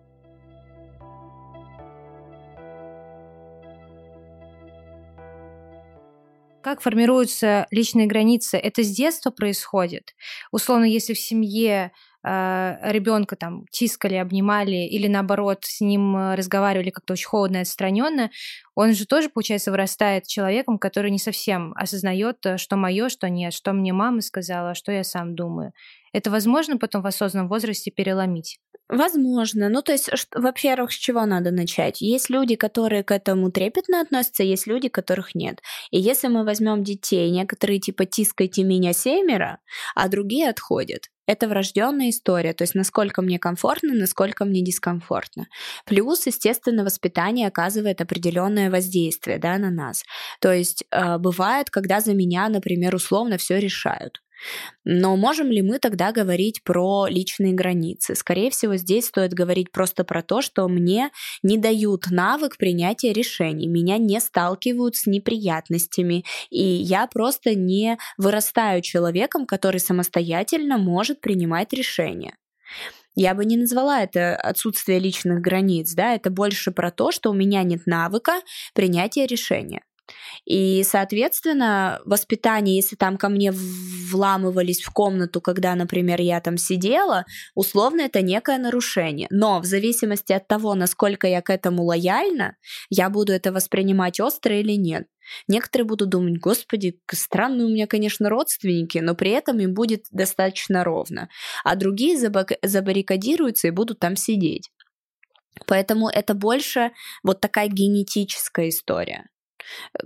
[6.62, 8.58] Как формируются личные границы?
[8.58, 10.14] Это с детства происходит.
[10.52, 11.92] Условно, если в семье
[12.24, 18.30] ребенка там тискали, обнимали или наоборот с ним э, разговаривали как-то очень холодно и отстраненно,
[18.76, 23.54] он же тоже, получается, вырастает человеком, который не совсем осознает, э, что мое, что нет,
[23.54, 25.74] что мне мама сказала, что я сам думаю.
[26.12, 28.60] Это возможно потом в осознанном возрасте переломить?
[28.90, 29.70] Возможно.
[29.70, 32.02] Ну, то есть, во-первых, с чего надо начать?
[32.02, 35.62] Есть люди, которые к этому трепетно относятся, есть люди, которых нет.
[35.92, 39.60] И если мы возьмем детей, некоторые типа тискайте меня семеро,
[39.94, 41.04] а другие отходят.
[41.30, 45.46] Это врожденная история, то есть насколько мне комфортно, насколько мне дискомфортно.
[45.86, 50.04] Плюс, естественно, воспитание оказывает определенное воздействие да, на нас.
[50.42, 54.24] То есть э, бывает, когда за меня, например, условно все решают.
[54.84, 58.16] Но можем ли мы тогда говорить про личные границы?
[58.16, 61.12] Скорее всего, здесь стоит говорить просто про то, что мне
[61.44, 68.82] не дают навык принятия решений, меня не сталкивают с неприятностями, и я просто не вырастаю
[68.82, 72.36] человеком, который самостоятельно может принимать решения.
[73.16, 77.34] Я бы не назвала это отсутствие личных границ, да, это больше про то, что у
[77.34, 78.42] меня нет навыка
[78.74, 79.82] принятия решения.
[80.46, 87.26] И, соответственно, воспитание, если там ко мне вламывались в комнату, когда, например, я там сидела,
[87.56, 89.28] условно это некое нарушение.
[89.30, 92.56] Но в зависимости от того, насколько я к этому лояльна,
[92.90, 95.08] я буду это воспринимать остро или нет.
[95.48, 100.84] Некоторые будут думать, господи, странные у меня, конечно, родственники, но при этом им будет достаточно
[100.84, 101.30] ровно.
[101.64, 104.72] А другие забаррикадируются и будут там сидеть.
[105.68, 106.92] Поэтому это больше
[107.24, 109.26] вот такая генетическая история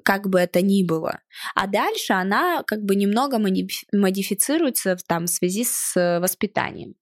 [0.04, 1.22] как бы это ни было.
[1.56, 3.40] А дальше она как бы немного
[3.92, 6.96] модифицируется там, в связи с воспитанием.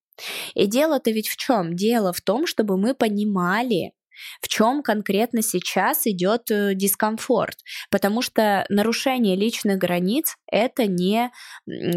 [0.54, 1.76] И дело-то ведь в чем?
[1.76, 3.94] Дело в том, чтобы мы понимали,
[4.42, 7.58] в чем конкретно сейчас идет э, дискомфорт.
[7.90, 11.32] Потому что нарушение личных границ это не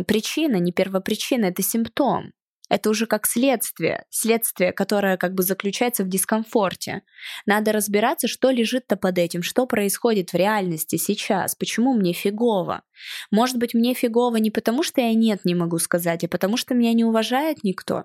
[0.07, 2.33] причина, не первопричина, это симптом.
[2.71, 7.03] Это уже как следствие, следствие, которое как бы заключается в дискомфорте.
[7.45, 12.83] Надо разбираться, что лежит-то под этим, что происходит в реальности сейчас, почему мне фигово.
[13.31, 16.75] Может быть, мне фигово не потому, что я нет не могу сказать, а потому что
[16.75, 18.05] меня не уважает никто.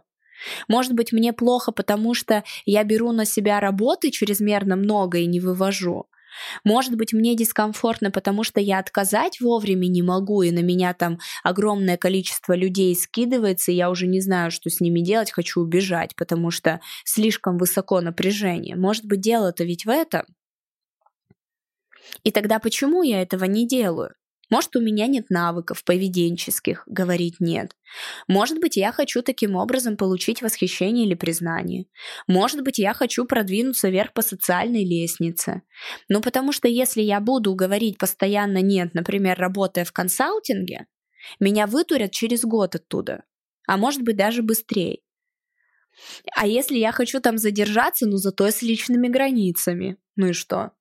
[0.67, 5.39] Может быть, мне плохо, потому что я беру на себя работы чрезмерно много и не
[5.39, 6.07] вывожу.
[6.63, 11.19] Может быть, мне дискомфортно, потому что я отказать вовремя не могу, и на меня там
[11.43, 16.15] огромное количество людей скидывается, и я уже не знаю, что с ними делать, хочу убежать,
[16.15, 18.75] потому что слишком высоко напряжение.
[18.75, 20.23] Может быть, дело-то ведь в этом.
[22.23, 24.13] И тогда почему я этого не делаю?
[24.49, 27.75] Может, у меня нет навыков поведенческих, говорить нет.
[28.27, 31.85] Может быть, я хочу таким образом получить восхищение или признание.
[32.27, 35.61] Может быть, я хочу продвинуться вверх по социальной лестнице.
[36.07, 40.87] Ну, потому что если я буду говорить постоянно нет, например, работая в консалтинге,
[41.39, 43.23] меня вытурят через год оттуда.
[43.67, 44.99] А может быть, даже быстрее.
[46.35, 49.97] А если я хочу там задержаться, ну зато с личными границами.
[50.15, 50.71] Ну и что?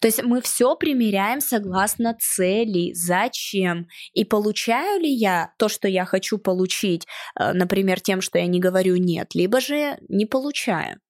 [0.00, 3.86] То есть мы все примеряем согласно цели, зачем.
[4.14, 7.06] И получаю ли я то, что я хочу получить,
[7.38, 11.00] э, например, тем, что я не говорю нет, либо же не получаю.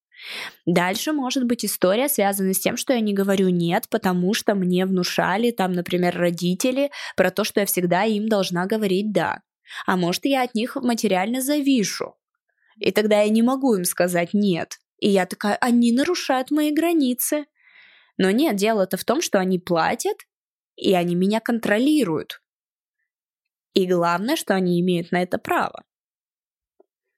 [0.64, 4.86] Дальше может быть история, связанная с тем, что я не говорю нет, потому что мне
[4.86, 9.42] внушали там, например, родители про то, что я всегда им должна говорить да.
[9.86, 12.14] А может, я от них материально завишу.
[12.78, 14.78] И тогда я не могу им сказать нет.
[14.98, 17.46] И я такая, они нарушают мои границы.
[18.18, 20.16] Но нет, дело-то в том, что они платят,
[20.76, 22.42] и они меня контролируют.
[23.74, 25.84] И главное, что они имеют на это право.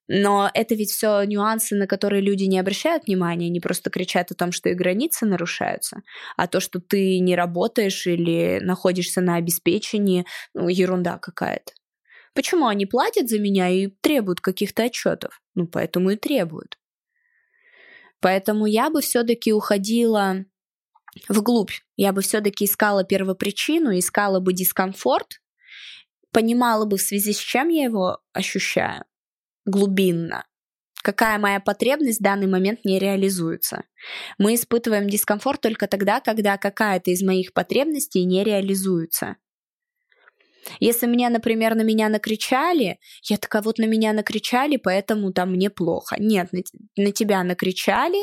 [0.09, 4.35] Но это ведь все нюансы, на которые люди не обращают внимания, они просто кричат о
[4.35, 6.03] том, что и границы нарушаются,
[6.37, 11.73] а то, что ты не работаешь или находишься на обеспечении, ну, ерунда какая-то.
[12.35, 15.43] Почему они платят за меня и требуют каких-то отчетов?
[15.55, 16.79] Ну, поэтому и требуют.
[18.21, 20.45] Поэтому я бы все-таки уходила
[21.29, 21.73] вглубь.
[21.97, 25.41] Я бы все-таки искала первопричину, искала бы дискомфорт,
[26.33, 29.05] понимала бы, в связи с чем я его ощущаю
[29.65, 30.45] глубинно.
[31.03, 33.85] Какая моя потребность в данный момент не реализуется.
[34.37, 39.37] Мы испытываем дискомфорт только тогда, когда какая-то из моих потребностей не реализуется.
[40.81, 45.71] Если мне, например, на меня накричали, я такая, вот на меня накричали, поэтому там мне
[45.71, 46.17] плохо.
[46.19, 46.61] Нет, на,
[46.97, 48.19] на тебя накричали,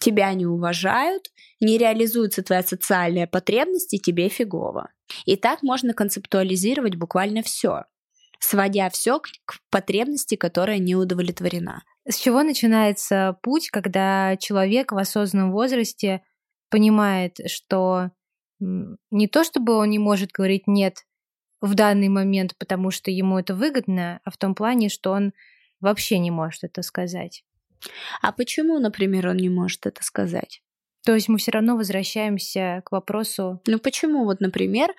[0.00, 4.90] тебя не уважают, не реализуется твоя социальная потребность, и тебе фигово.
[5.24, 7.84] И так можно концептуализировать буквально все,
[8.38, 11.82] сводя все к потребности, которая не удовлетворена.
[12.08, 16.22] С чего начинается путь, когда человек в осознанном возрасте
[16.70, 18.10] понимает, что
[18.60, 21.04] не то чтобы он не может говорить нет
[21.60, 25.32] в данный момент, потому что ему это выгодно, а в том плане, что он
[25.80, 27.44] вообще не может это сказать.
[28.22, 30.62] А почему, например, он не может это сказать?
[31.04, 33.62] То есть мы все равно возвращаемся к вопросу.
[33.66, 34.94] Ну почему, вот, например,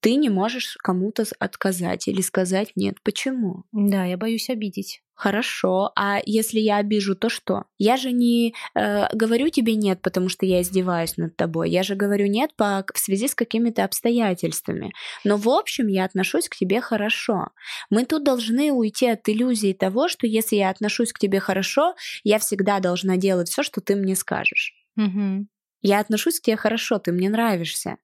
[0.00, 2.96] ты не можешь кому-то отказать или сказать нет?
[3.02, 3.64] Почему?
[3.72, 5.00] Да, я боюсь обидеть.
[5.14, 7.66] Хорошо, а если я обижу, то что?
[7.78, 11.70] Я же не э, говорю тебе нет, потому что я издеваюсь над тобой.
[11.70, 14.92] Я же говорю нет по, в связи с какими-то обстоятельствами.
[15.22, 17.50] Но в общем я отношусь к тебе хорошо.
[17.90, 21.94] Мы тут должны уйти от иллюзии того, что если я отношусь к тебе хорошо,
[22.24, 24.74] я всегда должна делать все, что ты мне скажешь.
[24.96, 25.46] Угу.
[25.82, 27.98] Я отношусь к тебе хорошо, ты мне нравишься.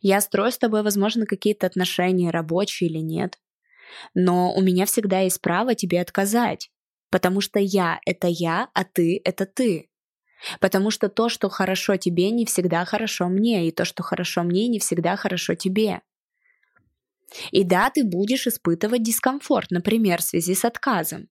[0.00, 3.38] Я строю с тобой, возможно, какие-то отношения, рабочие или нет.
[4.14, 6.70] Но у меня всегда есть право тебе отказать.
[7.10, 9.88] Потому что я— это я, а ты— это ты.
[10.60, 14.68] Потому что то, что хорошо тебе, не всегда хорошо мне, и то, что хорошо мне,
[14.68, 16.02] не всегда хорошо тебе.
[17.50, 21.28] И да, ты будешь испытывать дискомфорт, например, в связи с отказом.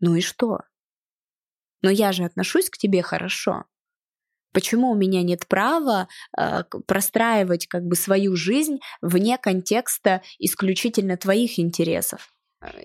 [0.00, 0.60] Ну и что?
[1.82, 3.64] Но я же отношусь к тебе хорошо.
[4.54, 6.06] Почему у меня нет права
[6.38, 12.32] э, простраивать как бы свою жизнь вне контекста исключительно твоих интересов?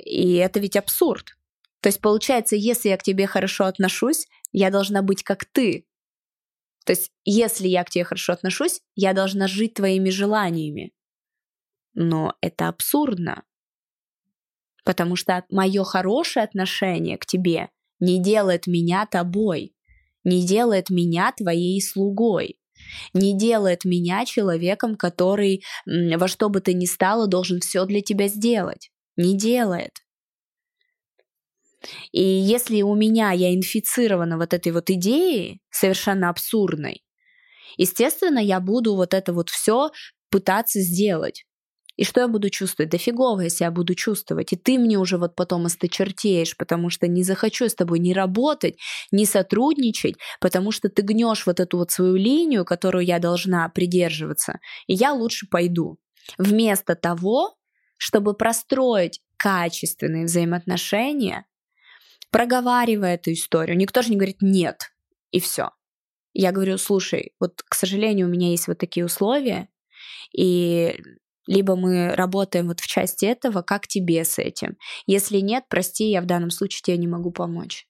[0.04, 1.38] И это ведь абсурд.
[1.82, 5.86] То есть получается, если я к тебе хорошо отношусь, я должна быть как ты.
[6.86, 10.92] То есть если я к тебе хорошо отношусь, я должна жить твоими желаниями.
[11.94, 13.44] Но это абсурдно.
[14.84, 19.76] Потому что мое хорошее отношение к тебе не делает меня тобой
[20.24, 22.60] не делает меня твоей слугой,
[23.14, 28.28] не делает меня человеком, который во что бы то ни стало должен все для тебя
[28.28, 28.92] сделать.
[29.18, 29.92] Не делает.
[32.12, 37.04] И если у меня я инфицирована вот этой вот идеей, совершенно абсурдной,
[37.78, 39.92] естественно, я буду вот это вот все
[40.30, 41.46] пытаться сделать.
[42.00, 42.90] И что я буду чувствовать?
[42.92, 44.54] Да фигово я себя буду чувствовать.
[44.54, 48.78] И ты мне уже вот потом осточертеешь, потому что не захочу с тобой ни работать,
[49.12, 54.62] ни сотрудничать, потому что ты гнешь вот эту вот свою линию, которую я должна придерживаться,
[54.88, 55.98] и я лучше пойду.
[56.38, 57.58] Вместо того,
[57.98, 61.48] чтобы простроить качественные взаимоотношения,
[62.32, 63.76] проговаривая эту историю.
[63.76, 64.94] Никто же не говорит «нет»,
[65.32, 65.72] и все.
[66.32, 69.68] Я говорю, слушай, вот, к сожалению, у меня есть вот такие условия,
[70.32, 70.96] и
[71.50, 74.78] либо мы работаем вот в части этого, как тебе с этим.
[75.08, 77.88] Если нет, прости, я в данном случае тебе не могу помочь.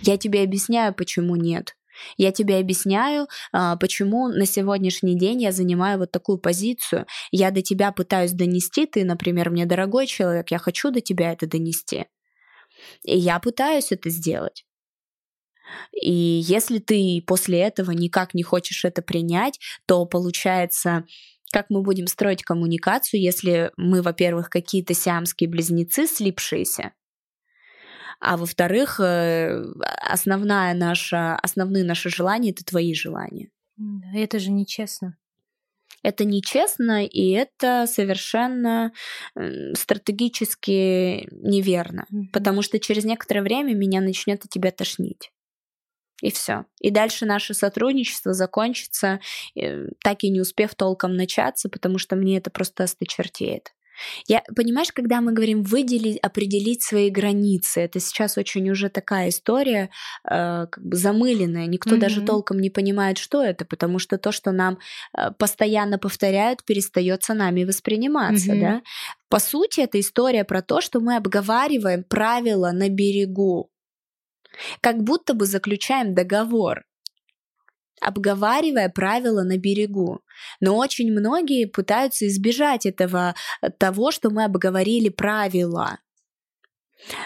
[0.00, 1.76] Я тебе объясняю, почему нет.
[2.16, 7.06] Я тебе объясняю, а, почему на сегодняшний день я занимаю вот такую позицию.
[7.30, 11.46] Я до тебя пытаюсь донести, ты, например, мне дорогой человек, я хочу до тебя это
[11.46, 12.06] донести.
[13.04, 14.64] И я пытаюсь это сделать.
[15.92, 21.04] И если ты после этого никак не хочешь это принять, то получается
[21.56, 26.92] как мы будем строить коммуникацию, если мы, во-первых, какие-то сиамские близнецы, слипшиеся,
[28.20, 29.64] а во-вторых, э,
[30.06, 33.48] основная наша, основные наши желания— это твои желания.
[34.14, 35.16] Это же нечестно.
[36.02, 38.92] Это нечестно, и это совершенно
[39.74, 42.32] стратегически неверно, mm-hmm.
[42.34, 45.32] потому что через некоторое время меня начнет от тебя тошнить.
[46.22, 46.64] И все.
[46.80, 49.20] И дальше наше сотрудничество закончится,
[49.54, 53.72] э, так и не успев толком начаться, потому что мне это просто осточертеет.
[54.26, 59.90] Я, понимаешь, когда мы говорим выделить, определить свои границы, это сейчас очень уже такая история
[60.28, 61.66] э, как бы замыленная.
[61.66, 62.00] Никто mm-hmm.
[62.00, 64.78] даже толком не понимает, что это, потому что то, что нам
[65.16, 68.60] э, постоянно повторяют, перестается нами восприниматься, mm-hmm.
[68.60, 68.82] да.
[69.28, 73.70] По сути, это история про то, что мы обговариваем правила на берегу,
[74.80, 76.84] как будто бы заключаем договор
[78.00, 80.20] обговаривая правила на берегу.
[80.60, 85.98] Но очень многие пытаются избежать этого э, того, что мы обговорили правила.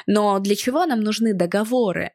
[0.06, 2.12] Но для чего нам нужны договоры?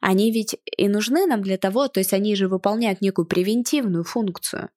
[0.00, 4.70] Они ведь и нужны нам для того, то есть они же выполняют некую превентивную функцию.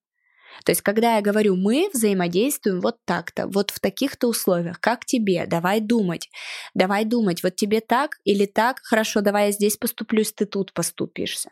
[0.66, 5.46] То есть, когда я говорю «мы взаимодействуем вот так-то, вот в таких-то условиях, как тебе,
[5.48, 6.30] давай думать,
[6.74, 11.50] давай думать, вот тебе так или так, хорошо, давай я здесь поступлюсь, ты тут поступишься».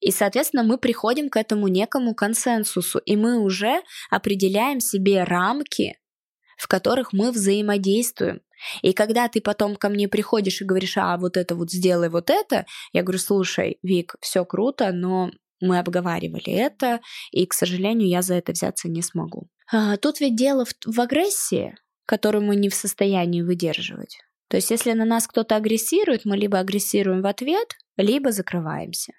[0.00, 5.96] И, соответственно, мы приходим к этому некому консенсусу, и мы уже определяем себе рамки,
[6.58, 8.40] в которых мы взаимодействуем.
[8.82, 12.30] И когда ты потом ко мне приходишь и говоришь, а вот это вот сделай вот
[12.30, 15.30] это, я говорю, слушай, Вик, все круто, но
[15.62, 17.00] мы обговаривали это,
[17.30, 19.48] и, к сожалению, я за это взяться не смогу.
[19.72, 21.74] А, тут ведь дело в, в агрессии,
[22.06, 24.18] которую мы не в состоянии выдерживать.
[24.48, 29.14] То есть, если на нас кто-то агрессирует, мы либо агрессируем в ответ, либо закрываемся.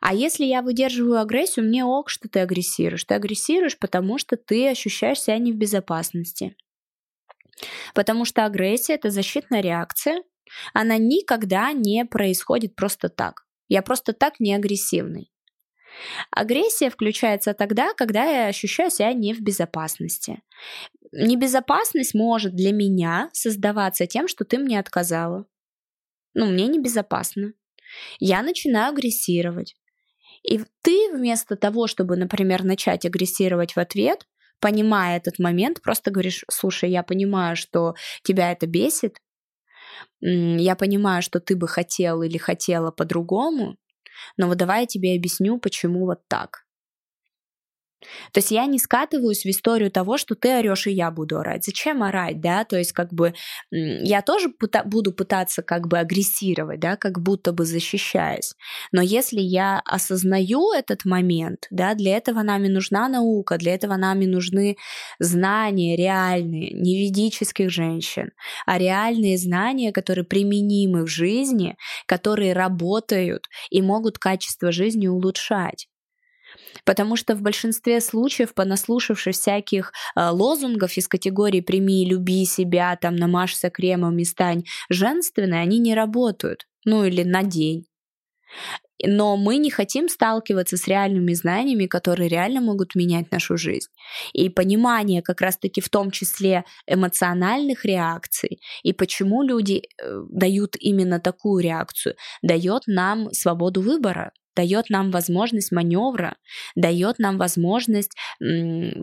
[0.00, 3.04] А если я выдерживаю агрессию, мне ок, что ты агрессируешь.
[3.04, 6.56] Ты агрессируешь, потому что ты ощущаешь себя не в безопасности.
[7.94, 10.22] Потому что агрессия— это защитная реакция.
[10.72, 13.46] Она никогда не происходит просто так.
[13.68, 15.30] Я просто так не агрессивный.
[16.30, 20.42] Агрессия включается тогда, когда я ощущаю себя не в безопасности.
[21.12, 25.46] Небезопасность может для меня создаваться тем, что ты мне отказала.
[26.34, 27.52] Ну, мне небезопасно
[28.18, 29.76] я начинаю агрессировать.
[30.42, 34.26] И ты вместо того, чтобы, например, начать агрессировать в ответ,
[34.58, 39.18] понимая этот момент, просто говоришь, слушай, я понимаю, что тебя это бесит,
[40.20, 43.76] я понимаю, что ты бы хотел или хотела по-другому,
[44.36, 46.64] но вот давай я тебе объясню, почему вот так.
[48.32, 51.64] То есть я не скатываюсь в историю того, что ты орешь и я буду орать.
[51.64, 52.64] Зачем орать, да?
[52.64, 53.34] То есть как бы
[53.70, 58.54] я тоже пыта- буду пытаться как бы агрессировать, да, как будто бы защищаясь.
[58.92, 64.26] Но если я осознаю этот момент, да, для этого нами нужна наука, для этого нами
[64.26, 64.76] нужны
[65.18, 68.30] знания реальные, не ведических женщин,
[68.66, 71.76] а реальные знания, которые применимы в жизни,
[72.06, 75.89] которые работают и могут качество жизни улучшать.
[76.84, 83.16] Потому что в большинстве случаев, понаслушавшись всяких э, лозунгов из категории «прими, люби себя», там
[83.16, 86.66] «намажься кремом и стань женственной», они не работают.
[86.84, 87.86] Ну или на день.
[89.02, 93.88] Но мы не хотим сталкиваться с реальными знаниями, которые реально могут менять нашу жизнь.
[94.32, 101.18] И понимание как раз-таки в том числе эмоциональных реакций и почему люди э, дают именно
[101.18, 106.36] такую реакцию, дает нам свободу выбора дает нам возможность маневра,
[106.74, 108.12] дает нам возможность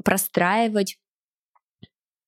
[0.03, 0.97] простраивать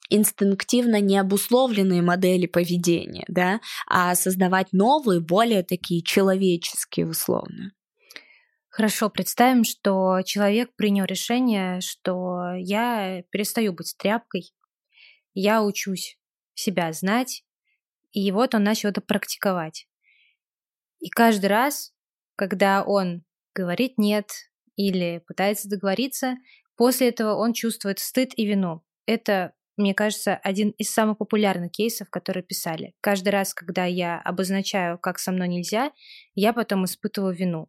[0.09, 7.71] инстинктивно необусловленные модели поведения, да, а создавать новые, более такие человеческие условно.
[8.69, 14.51] Хорошо, представим, что человек принял решение, что я перестаю быть тряпкой,
[15.33, 16.17] я учусь
[16.53, 17.43] себя знать,
[18.11, 19.87] и вот он начал это практиковать.
[20.99, 21.93] И каждый раз
[22.39, 23.23] когда он
[23.53, 24.29] говорит «нет»
[24.77, 26.37] или пытается договориться,
[26.77, 28.81] после этого он чувствует стыд и вину.
[29.05, 32.93] Это, мне кажется, один из самых популярных кейсов, которые писали.
[33.01, 35.91] Каждый раз, когда я обозначаю, как со мной нельзя,
[36.33, 37.67] я потом испытываю вину.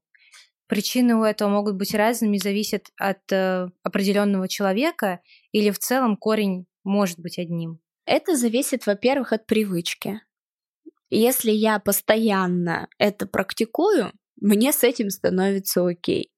[0.68, 5.18] Причины у этого могут быть разными, зависят от э, определенного человека
[5.50, 7.80] или в целом корень может быть одним.
[8.06, 10.20] Это зависит, во-первых, от привычки.
[11.10, 16.30] Если я постоянно это практикую, мне с этим становится окей.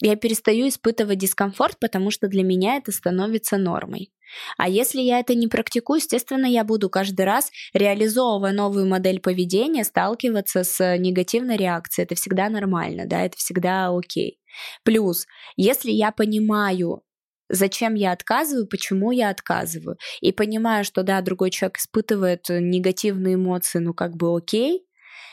[0.00, 4.12] Я перестаю испытывать дискомфорт, потому что для меня это становится нормой.
[4.56, 9.84] А если я это не практикую, естественно, я буду каждый раз, реализовывая новую модель поведения,
[9.84, 12.04] сталкиваться с негативной реакцией.
[12.04, 14.40] Это всегда нормально, да, это всегда окей.
[14.82, 15.26] Плюс,
[15.56, 17.02] если я понимаю,
[17.48, 23.78] зачем я отказываю, почему я отказываю, и понимаю, что да, другой человек испытывает негативные эмоции,
[23.78, 24.84] ну как бы окей,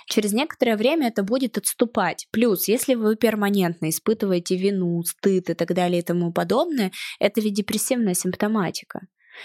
[0.10, 2.28] через некоторое время это будет отступать.
[2.32, 7.54] Плюс, если вы перманентно испытываете вину, стыд и так далее и тому подобное, это ведь
[7.54, 9.02] депрессивная симптоматика.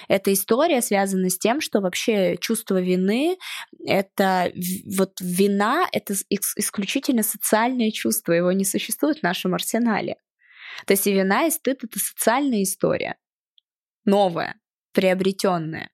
[0.08, 3.36] Эта история связана с тем, что вообще чувство вины—
[3.86, 4.52] это
[4.96, 10.16] вот вина— это исключительно социальное чувство, его не существует в нашем арсенале.
[10.86, 13.16] То есть и вина, и стыд— это социальная история,
[14.04, 14.56] новая,
[14.92, 15.90] приобретенное.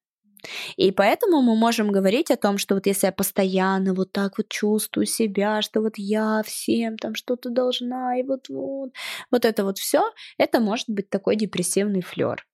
[0.77, 4.49] И поэтому мы можем говорить о том, что вот если я постоянно вот так вот
[4.49, 8.91] чувствую себя, что вот я всем там что-то должна, и вот вот,
[9.31, 10.03] вот это вот все,
[10.39, 12.47] это может быть такой депрессивный флер.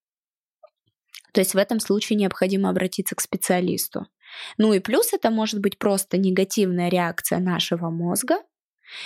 [1.33, 4.07] То есть в этом случае необходимо обратиться к специалисту.
[4.59, 8.39] Ну и плюс это может быть просто негативная реакция нашего мозга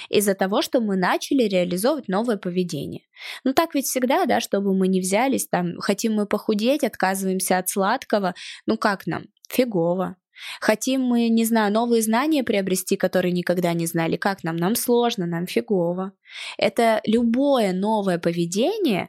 [0.08, 3.02] из-за того, что мы начали реализовывать новое поведение.
[3.44, 7.68] Ну так ведь всегда, да, чтобы мы не взялись, там, хотим мы похудеть, отказываемся от
[7.68, 8.34] сладкого,
[8.66, 9.24] ну как нам?
[9.48, 10.16] Фигово.
[10.60, 14.56] Хотим мы, не знаю, новые знания приобрести, которые никогда не знали, как нам?
[14.56, 16.12] Нам сложно, нам фигово.
[16.56, 19.08] Это любое новое поведение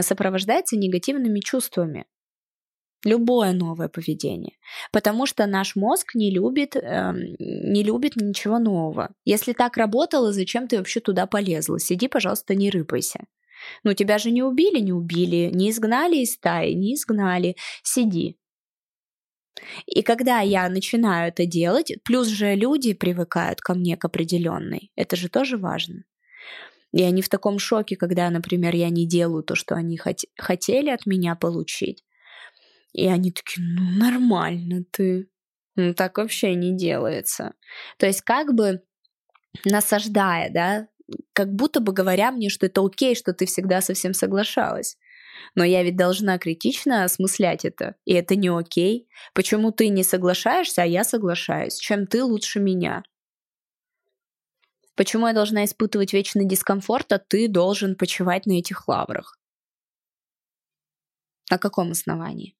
[0.00, 2.06] сопровождается негативными чувствами
[3.04, 4.56] любое новое поведение,
[4.92, 9.10] потому что наш мозг не любит, э, не любит ничего нового.
[9.24, 11.78] Если так работало, зачем ты вообще туда полезла?
[11.78, 13.20] Сиди, пожалуйста, не рыпайся.
[13.84, 18.38] Ну, тебя же не убили, не убили, не изгнали из стаи, не изгнали, сиди.
[19.86, 25.16] И когда я начинаю это делать, плюс же люди привыкают ко мне к определенной, это
[25.16, 26.04] же тоже важно.
[26.92, 30.90] И они в таком шоке, когда, например, я не делаю то, что они хот- хотели
[30.90, 32.05] от меня получить.
[32.96, 35.28] И они такие, ну нормально ты.
[35.74, 37.52] Ну так вообще не делается.
[37.98, 38.82] То есть как бы
[39.66, 40.88] насаждая, да,
[41.34, 44.96] как будто бы говоря мне, что это окей, что ты всегда со всем соглашалась.
[45.54, 47.96] Но я ведь должна критично осмыслять это.
[48.06, 49.06] И это не окей.
[49.34, 51.76] Почему ты не соглашаешься, а я соглашаюсь?
[51.76, 53.02] Чем ты лучше меня?
[54.94, 59.38] Почему я должна испытывать вечный дискомфорт, а ты должен почивать на этих лаврах?
[61.50, 62.56] На каком основании?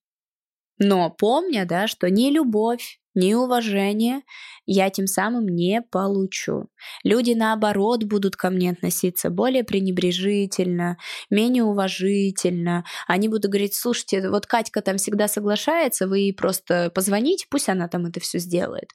[0.79, 4.23] Но помня, да, что ни любовь, ни уважение
[4.67, 6.69] я тем самым не получу.
[7.03, 10.99] Люди, наоборот, будут ко мне относиться более пренебрежительно,
[11.31, 12.85] менее уважительно.
[13.07, 17.89] Они будут говорить, слушайте, вот Катька там всегда соглашается, вы ей просто позвоните, пусть она
[17.89, 18.91] там это все сделает.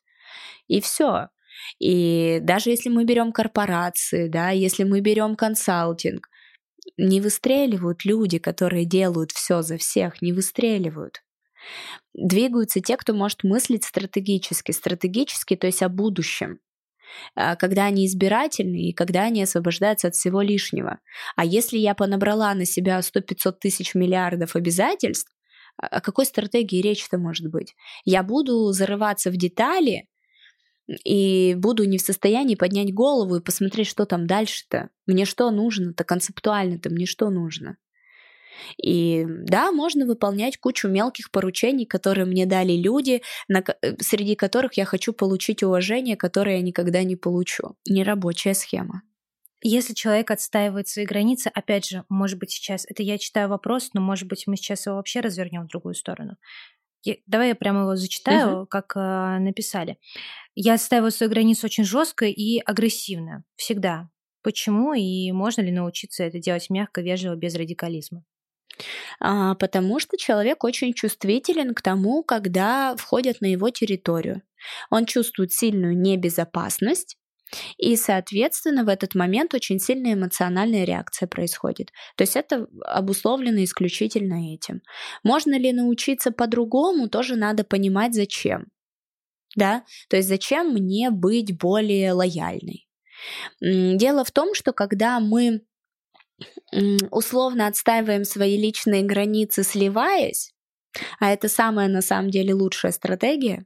[0.67, 1.29] И все.
[1.79, 6.27] И даже если мы берем корпорации, да, если мы берем консалтинг,
[6.97, 11.21] не выстреливают люди, которые делают все за всех, не выстреливают.
[12.13, 14.71] Двигаются те, кто может мыслить стратегически.
[14.71, 16.59] Стратегически, то есть о будущем
[17.35, 20.99] а, когда они избирательны и когда они освобождаются от всего лишнего.
[21.35, 25.31] А если я понабрала на себя 100-500 тысяч миллиардов обязательств,
[25.77, 27.75] о какой стратегии речь-то может быть?
[28.05, 30.07] Я буду зарываться в детали
[30.87, 34.89] и буду не в состоянии поднять голову и посмотреть, что там дальше-то.
[35.07, 37.77] Мне что нужно-то концептуально-то, мне что нужно?
[38.81, 44.73] И да, можно выполнять кучу мелких поручений, которые мне дали люди, на, э, среди которых
[44.73, 47.75] я хочу получить уважение, которое я никогда не получу.
[47.87, 49.03] Нерабочая схема.
[49.63, 54.01] Если человек отстаивает свои границы, опять же, может быть, сейчас, это я читаю вопрос, но,
[54.01, 56.37] может быть, мы сейчас его вообще развернем в другую сторону.
[57.03, 58.67] Я, давай я прямо его зачитаю, угу.
[58.67, 59.97] как э, написали.
[60.55, 63.43] Я отстаиваю свою границу очень жестко и агрессивно.
[63.55, 64.09] Всегда.
[64.43, 68.23] Почему и можно ли научиться это делать мягко, вежливо, без радикализма?
[69.19, 74.41] А, потому что человек очень чувствителен к тому, когда входят на его территорию.
[74.89, 77.17] Он чувствует сильную небезопасность,
[77.77, 81.91] и, соответственно, в этот момент очень сильная эмоциональная реакция происходит.
[82.15, 84.81] То есть это обусловлено исключительно этим.
[85.23, 88.67] Можно ли научиться по-другому, тоже надо понимать, зачем.
[89.55, 89.83] Да?
[90.09, 92.87] То есть зачем мне быть более лояльной.
[93.59, 95.61] Дело в том, что когда мы
[97.09, 100.53] условно отстаиваем свои личные границы, сливаясь,
[101.19, 103.65] а это самая на самом деле лучшая стратегия,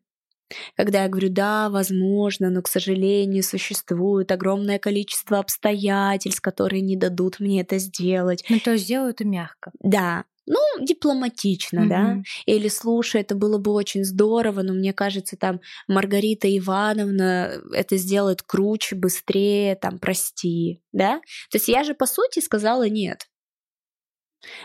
[0.75, 7.39] когда я говорю, да, возможно, но, к сожалению, существует огромное количество обстоятельств, которые не дадут
[7.39, 8.43] мне это сделать.
[8.49, 9.71] Ну, то есть сделаю это мягко.
[9.79, 11.87] Да, ну, дипломатично, mm-hmm.
[11.87, 17.97] да, или слушай, это было бы очень здорово, но мне кажется, там Маргарита Ивановна это
[17.97, 21.19] сделает круче, быстрее, там, прости, да.
[21.49, 23.27] То есть я же, по сути, сказала нет.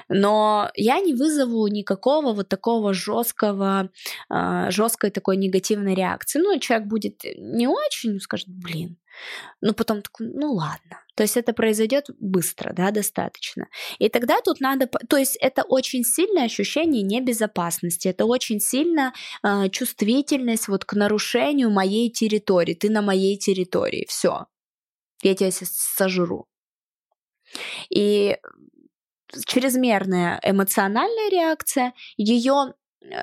[0.08, 3.90] Но я не вызову никакого вот такого жесткого,
[4.28, 6.38] а, жесткой такой негативной реакции.
[6.38, 8.98] Ну, человек будет не очень, скажет, блин,
[9.60, 11.04] ну, потом такой, ну ладно.
[11.14, 13.68] То есть это произойдет быстро, да, достаточно.
[13.98, 19.68] И тогда тут надо, то есть это очень сильное ощущение небезопасности, это очень сильно э,
[19.70, 22.74] чувствительность вот к нарушению моей территории.
[22.74, 24.46] Ты на моей территории, все,
[25.22, 26.46] я тебя сожру.
[27.90, 28.36] И
[29.46, 32.74] чрезмерная эмоциональная реакция, ее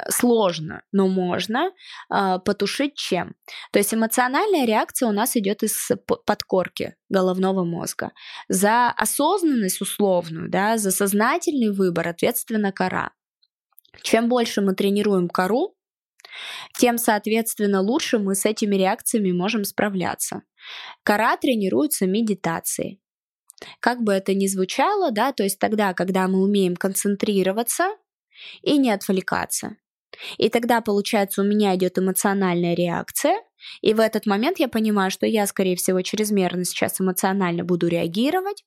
[0.10, 1.72] сложно, но можно
[2.10, 3.36] э, потушить чем?
[3.72, 5.92] То есть эмоциональная реакция у нас идет из
[6.26, 8.12] подкорки головного мозга.
[8.50, 13.12] За осознанность условную, да, за сознательный выбор ответственна кора.
[14.02, 15.76] Чем больше мы тренируем кору,
[16.78, 20.44] тем, соответственно, лучше мы с этими реакциями можем справляться.
[21.04, 23.02] Кора тренируется медитацией.
[23.80, 27.90] Как бы это ни звучало, да, то есть тогда, когда мы умеем концентрироваться
[28.62, 29.78] и не отвлекаться.
[30.38, 33.36] И тогда, получается, у меня идет эмоциональная реакция,
[33.82, 38.64] и в этот момент я понимаю, что я, скорее всего, чрезмерно сейчас эмоционально буду реагировать,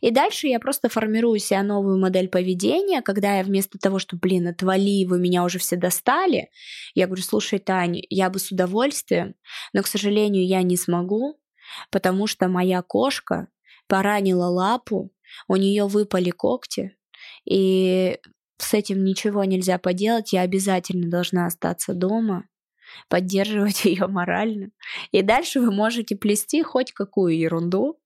[0.00, 4.48] и дальше я просто формирую себе новую модель поведения, когда я вместо того, что, блин,
[4.48, 6.50] отвали, вы меня уже все достали,
[6.94, 9.34] я говорю, слушай, Таня, я бы с удовольствием,
[9.72, 11.38] но, к сожалению, я не смогу,
[11.90, 13.48] потому что моя кошка
[13.86, 15.12] поранила лапу,
[15.46, 16.96] у нее выпали когти,
[17.44, 18.18] и
[18.58, 22.48] с этим ничего нельзя поделать, я обязательно должна остаться дома,
[23.08, 24.70] поддерживать ее морально.
[25.10, 27.98] И дальше вы можете плести хоть какую ерунду,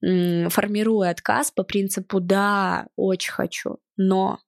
[0.00, 4.40] формируя отказ по принципу «да, очень хочу, но».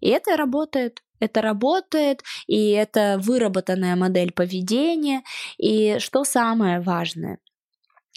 [0.00, 1.02] И это работает.
[1.18, 5.22] Это работает, и это выработанная модель поведения.
[5.58, 7.38] И что самое важное?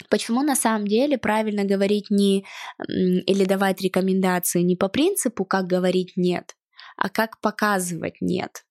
[0.09, 2.45] Почему на самом деле правильно говорить не
[2.87, 6.55] или давать рекомендации не по принципу, как говорить нет,
[6.97, 8.65] а как показывать нет.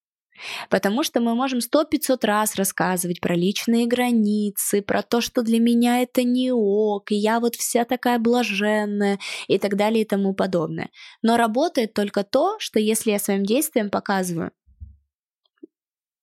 [0.70, 5.60] Потому что мы можем сто пятьсот раз рассказывать про личные границы, про то, что для
[5.60, 10.34] меня это не ок, и я вот вся такая блаженная и так далее и тому
[10.34, 10.90] подобное.
[11.22, 14.50] Но работает только то, что если я своим действием показываю,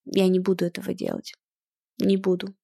[0.04, 1.34] я не буду этого делать.
[1.98, 2.54] Не буду.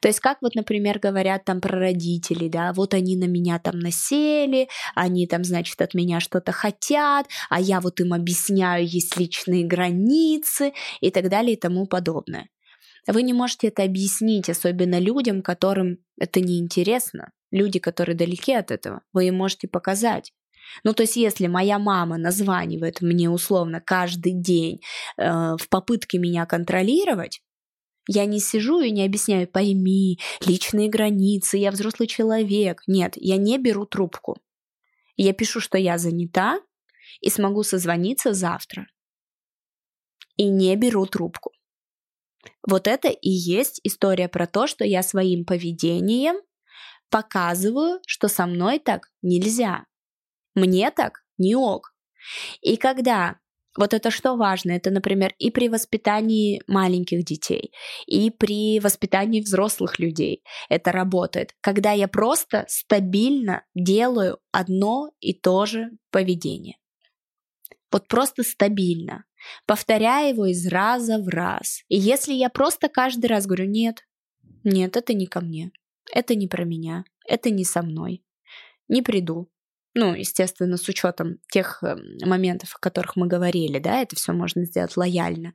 [0.00, 3.78] То есть как вот, например, говорят там про родителей, да, вот они на меня там
[3.78, 9.64] насели, они там, значит, от меня что-то хотят, а я вот им объясняю, есть личные
[9.64, 12.48] границы и так далее и тому подобное.
[13.06, 18.70] Вы не можете это объяснить, особенно людям, которым это не интересно, люди, которые далеки от
[18.70, 19.02] этого.
[19.12, 20.32] Вы им можете показать.
[20.84, 24.80] Ну, то есть, если моя мама названивает мне условно каждый день
[25.16, 27.40] э, в попытке меня контролировать,
[28.08, 32.82] я не сижу и не объясняю, пойми, личные границы, я взрослый человек.
[32.86, 34.38] Нет, я не беру трубку.
[35.16, 36.60] Я пишу, что я занята
[37.20, 38.86] и смогу созвониться завтра.
[40.36, 41.52] И не беру трубку.
[42.66, 46.36] Вот это и есть история про то, что я своим поведением
[47.10, 49.84] показываю, что со мной так нельзя.
[50.54, 51.94] Мне так не ок.
[52.62, 53.38] И когда
[53.78, 54.72] вот это что важно?
[54.72, 57.72] Это, например, и при воспитании маленьких детей,
[58.06, 61.54] и при воспитании взрослых людей это работает.
[61.60, 66.76] Когда я просто стабильно делаю одно и то же поведение.
[67.92, 69.24] Вот просто стабильно.
[69.64, 71.84] Повторяя его из раза в раз.
[71.86, 74.08] И если я просто каждый раз говорю, нет,
[74.64, 75.70] нет, это не ко мне,
[76.12, 78.24] это не про меня, это не со мной,
[78.88, 79.48] не приду,
[79.94, 84.64] ну, естественно, с учетом тех эм, моментов, о которых мы говорили, да, это все можно
[84.64, 85.54] сделать лояльно.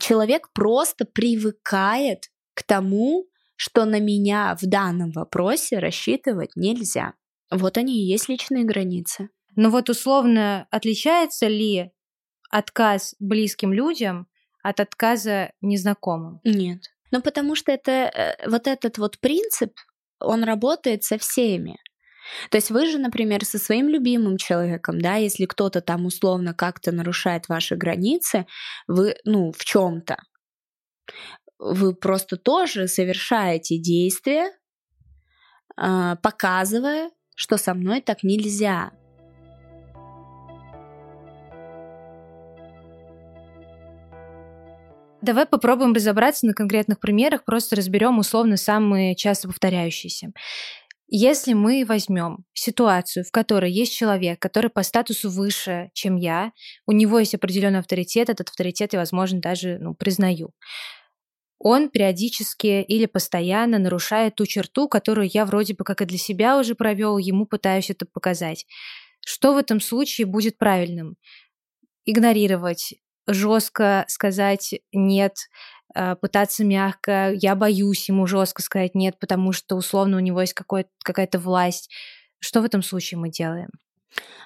[0.00, 3.26] Человек просто привыкает к тому,
[3.56, 7.14] что на меня в данном вопросе рассчитывать нельзя.
[7.50, 9.30] Вот они и есть личные границы.
[9.56, 11.90] Но вот условно отличается ли
[12.50, 14.28] отказ близким людям
[14.62, 16.40] от отказа незнакомым?
[16.44, 16.82] Нет.
[17.10, 19.72] Ну, потому что это э, вот этот вот принцип,
[20.20, 21.76] он работает со всеми.
[22.50, 26.92] То есть вы же, например, со своим любимым человеком, да, если кто-то там условно как-то
[26.92, 28.46] нарушает ваши границы,
[28.86, 30.16] вы, ну, в чем-то,
[31.58, 34.50] вы просто тоже совершаете действия,
[35.76, 38.92] а, показывая, что со мной так нельзя.
[45.22, 50.32] Давай попробуем разобраться на конкретных примерах, просто разберем условно самые часто повторяющиеся.
[51.12, 56.52] Если мы возьмем ситуацию, в которой есть человек, который по статусу выше, чем я,
[56.86, 60.54] у него есть определенный авторитет, этот авторитет я, возможно, даже ну, признаю.
[61.58, 66.56] Он периодически или постоянно нарушает ту черту, которую я вроде бы как и для себя
[66.56, 68.64] уже провел, ему пытаюсь это показать.
[69.26, 71.16] Что в этом случае будет правильным?
[72.04, 72.94] Игнорировать,
[73.26, 75.34] жестко сказать нет,
[76.20, 81.38] пытаться мягко, я боюсь ему жестко сказать нет, потому что условно у него есть какая-то
[81.38, 81.90] власть.
[82.38, 83.70] Что в этом случае мы делаем?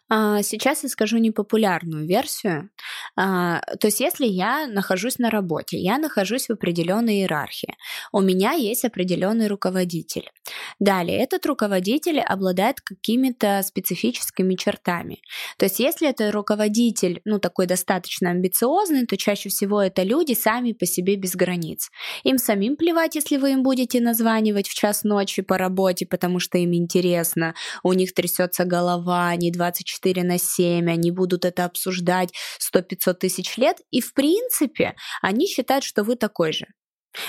[0.08, 2.70] А, сейчас я скажу непопулярную версию.
[3.16, 7.74] А, то есть, если я нахожусь на работе, я нахожусь в определенной иерархии,
[8.12, 10.30] у меня есть определенный руководитель.
[10.78, 15.22] Далее, этот руководитель обладает какими-то специфическими чертами.
[15.56, 20.72] То есть, если это руководитель, ну, такой достаточно амбициозный, то чаще всего это люди сами
[20.72, 21.90] по себе без границ.
[22.24, 26.58] Им самим плевать, если вы им будете названивать в час ночи по работе, потому что
[26.58, 32.32] им интересно, у них трясется голова, они 24 24 на 7, они будут это обсуждать
[32.74, 36.66] 100-500 тысяч лет, и в принципе они считают, что вы такой же.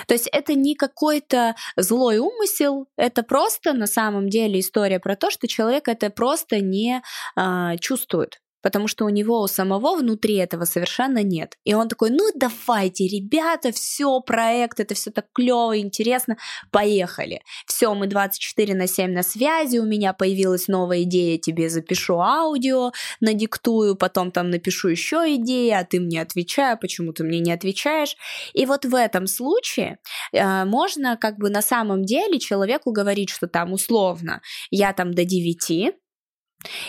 [0.07, 5.29] То есть это не какой-то злой умысел, это просто на самом деле история про то,
[5.29, 7.03] что человек это просто не
[7.37, 11.55] э, чувствует потому что у него у самого внутри этого совершенно нет.
[11.65, 16.37] И он такой, ну давайте, ребята, все, проект, это все так клево, интересно,
[16.71, 17.43] поехали.
[17.67, 22.91] Все, мы 24 на 7 на связи, у меня появилась новая идея, тебе запишу аудио,
[23.19, 27.51] надиктую, потом там напишу еще идеи, а ты мне отвечай, а почему ты мне не
[27.51, 28.17] отвечаешь.
[28.55, 29.99] И вот в этом случае
[30.33, 34.41] э, можно как бы на самом деле человеку говорить, что там условно
[34.71, 35.93] я там до 9,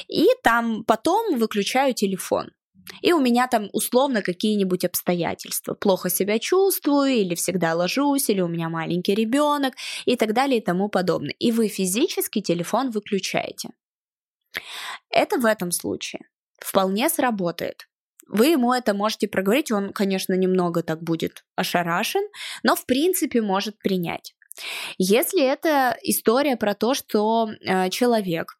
[0.09, 2.51] и там потом выключаю телефон.
[3.03, 5.75] И у меня там условно какие-нибудь обстоятельства.
[5.75, 10.64] Плохо себя чувствую, или всегда ложусь, или у меня маленький ребенок, и так далее и
[10.64, 11.35] тому подобное.
[11.41, 13.71] И вы физически телефон выключаете.
[15.11, 16.23] Это в этом случае
[16.61, 17.89] вполне сработает.
[18.29, 22.23] Вы ему это можете проговорить, он, конечно, немного так будет ошарашен,
[22.62, 24.35] но в принципе может принять.
[24.99, 28.59] Если это история про то, что э, человек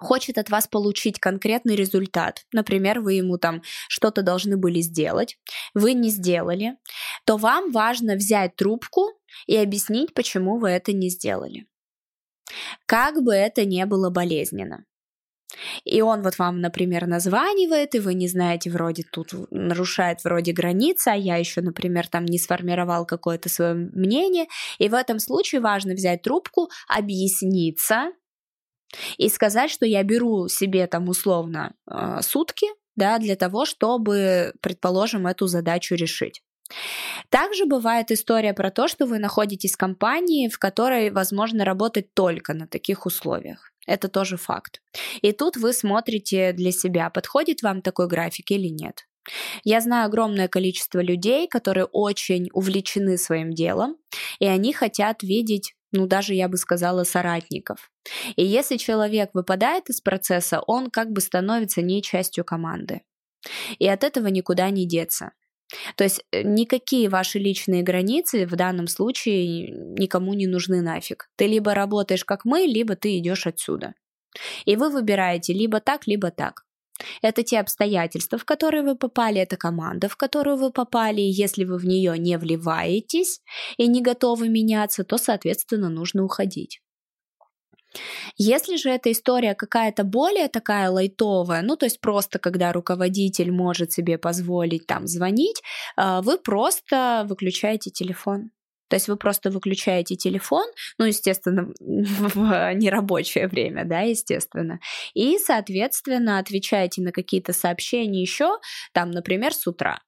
[0.00, 5.38] хочет от вас получить конкретный результат, например, вы ему там что-то должны были сделать,
[5.74, 6.76] вы не сделали,
[7.24, 9.10] то вам важно взять трубку
[9.46, 11.66] и объяснить, почему вы это не сделали.
[12.86, 14.84] Как бы это ни было болезненно.
[15.84, 21.08] И он вот вам, например, названивает, и вы не знаете, вроде тут нарушает вроде границы,
[21.08, 24.46] а я еще, например, там не сформировал какое-то свое мнение.
[24.78, 28.12] И в этом случае важно взять трубку, объясниться,
[29.18, 32.66] и сказать, что я беру себе там условно э, сутки,
[32.96, 36.42] да, для того, чтобы, предположим, эту задачу решить.
[37.28, 42.54] Также бывает история про то, что вы находитесь в компании, в которой возможно работать только
[42.54, 43.72] на таких условиях.
[43.86, 44.80] Это тоже факт.
[45.20, 49.06] И тут вы смотрите для себя, подходит вам такой график или нет.
[49.64, 53.96] Я знаю огромное количество людей, которые очень увлечены своим делом,
[54.38, 57.90] и они хотят видеть ну даже я бы сказала соратников.
[58.36, 63.02] И если человек выпадает из процесса, он как бы становится не частью команды.
[63.78, 65.32] И от этого никуда не деться.
[65.96, 71.28] То есть э, никакие ваши личные границы в данном случае никому не нужны нафиг.
[71.36, 73.94] Ты либо работаешь как мы, либо ты идешь отсюда.
[74.64, 76.64] И вы выбираете либо так, либо так.
[77.22, 81.20] Это те обстоятельства, в которые вы попали, это команда, в которую вы попали.
[81.20, 83.40] И если вы в нее не вливаетесь
[83.76, 86.80] и не готовы меняться, то, соответственно, нужно уходить.
[88.36, 93.92] Если же эта история какая-то более такая лайтовая, ну то есть просто когда руководитель может
[93.92, 95.60] себе позволить там звонить,
[95.96, 98.50] а, вы просто выключаете телефон.
[98.90, 100.66] То есть вы просто выключаете телефон,
[100.98, 104.80] ну, естественно, в нерабочее время, да, естественно,
[105.14, 108.58] и, соответственно, отвечаете на какие-то сообщения еще,
[108.92, 110.00] там, например, с утра.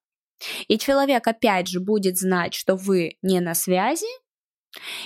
[0.66, 4.08] И человек опять же будет знать, что вы не на связи,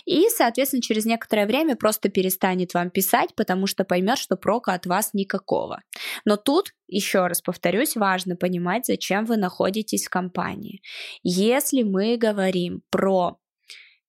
[0.05, 4.87] и, соответственно, через некоторое время просто перестанет вам писать, потому что поймет, что прока от
[4.87, 5.83] вас никакого.
[6.24, 10.83] Но тут, еще раз повторюсь, важно понимать, зачем вы находитесь в компании.
[11.22, 13.39] Если мы говорим про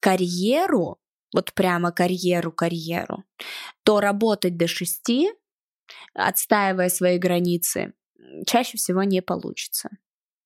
[0.07, 1.01] карьеру,
[1.35, 3.25] вот прямо карьеру-карьеру,
[3.83, 5.29] то работать до шести,
[6.13, 7.93] отстаивая свои границы,
[8.45, 9.89] чаще всего не получится.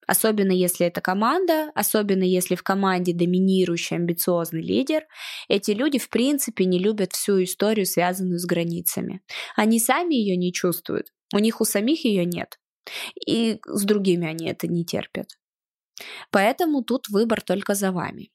[0.07, 5.05] Особенно если это команда, особенно если в команде доминирующий амбициозный лидер,
[5.47, 9.21] эти люди в принципе не любят всю историю, связанную с границами.
[9.55, 12.57] Они сами ее не чувствуют, у них у самих ее нет.
[13.27, 15.27] И с другими они это не терпят.
[16.31, 18.31] Поэтому тут выбор только за вами.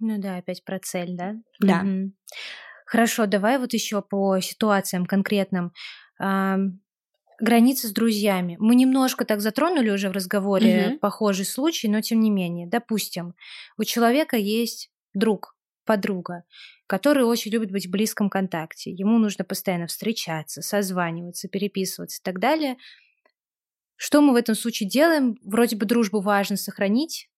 [0.00, 1.36] Ну да, опять про цель, да?
[1.60, 1.82] Да.
[1.82, 2.12] Угу.
[2.86, 5.72] Хорошо, давай вот еще по ситуациям конкретным.
[6.18, 6.58] А,
[7.40, 8.56] границы с друзьями.
[8.58, 10.98] Мы немножко так затронули уже в разговоре угу.
[10.98, 13.34] похожий случай, но тем не менее, допустим,
[13.78, 16.44] у человека есть друг, подруга,
[16.86, 18.90] который очень любит быть в близком контакте.
[18.90, 22.76] Ему нужно постоянно встречаться, созваниваться, переписываться и так далее.
[23.96, 25.36] Что мы в этом случае делаем?
[25.44, 27.29] Вроде бы дружбу важно сохранить,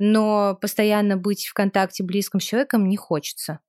[0.00, 3.60] но постоянно быть в контакте близким с человеком не хочется.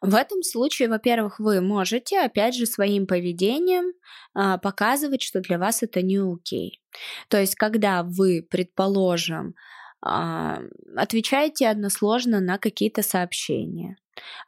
[0.00, 3.92] В этом случае, во-первых, вы можете, опять же, своим поведением
[4.34, 6.80] а, показывать, что для вас это не окей.
[7.28, 9.54] То есть, когда вы, предположим,
[10.00, 10.60] а,
[10.96, 13.98] отвечаете односложно на какие-то сообщения,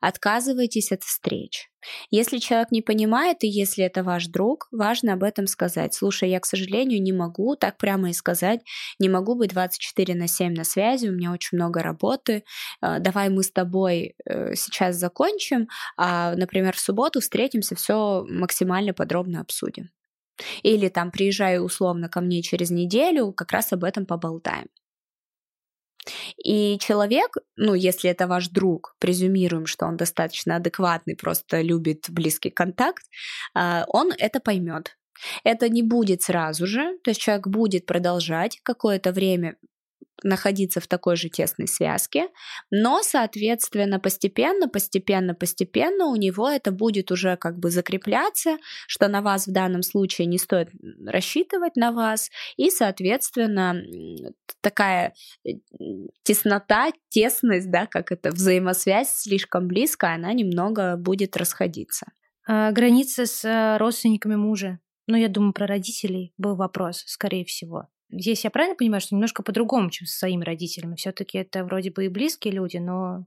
[0.01, 1.71] Отказывайтесь от встреч.
[2.11, 5.95] Если человек не понимает, и если это ваш друг, важно об этом сказать.
[5.95, 8.61] Слушай, я, к сожалению, не могу так прямо и сказать,
[8.99, 12.45] не могу быть 24 на 7 на связи, у меня очень много работы,
[12.83, 18.95] э, давай мы с тобой э, сейчас закончим, а, например, в субботу встретимся, все максимально
[18.95, 19.91] подробно обсудим.
[20.63, 24.67] Или там приезжаю условно ко мне через неделю, как раз об этом поболтаем.
[26.43, 32.51] И человек, ну, если это ваш друг, презюмируем, что он достаточно адекватный, просто любит близкий
[32.51, 33.05] контакт,
[33.55, 34.97] а, он это поймет.
[35.45, 39.57] Это не будет сразу же, то есть человек будет продолжать какое-то время
[40.23, 42.29] находиться в такой же тесной связке,
[42.71, 49.23] но, соответственно, постепенно, постепенно, постепенно у него это будет уже как бы закрепляться, что на
[49.23, 50.71] вас в данном случае не стоит
[51.07, 53.83] рассчитывать на вас, и, соответственно,
[54.61, 55.51] такая э,
[56.23, 62.07] теснота, тесность, да, как это, взаимосвязь слишком близкая, она немного будет расходиться.
[62.47, 64.79] А, граница с э, родственниками мужа.
[65.07, 67.89] Ну, я думаю, про родителей был вопрос, скорее всего.
[68.11, 70.97] Здесь я правильно понимаю, что немножко по-другому, чем со своими родителями?
[70.97, 73.27] Все-таки это вроде бы и близкие люди, но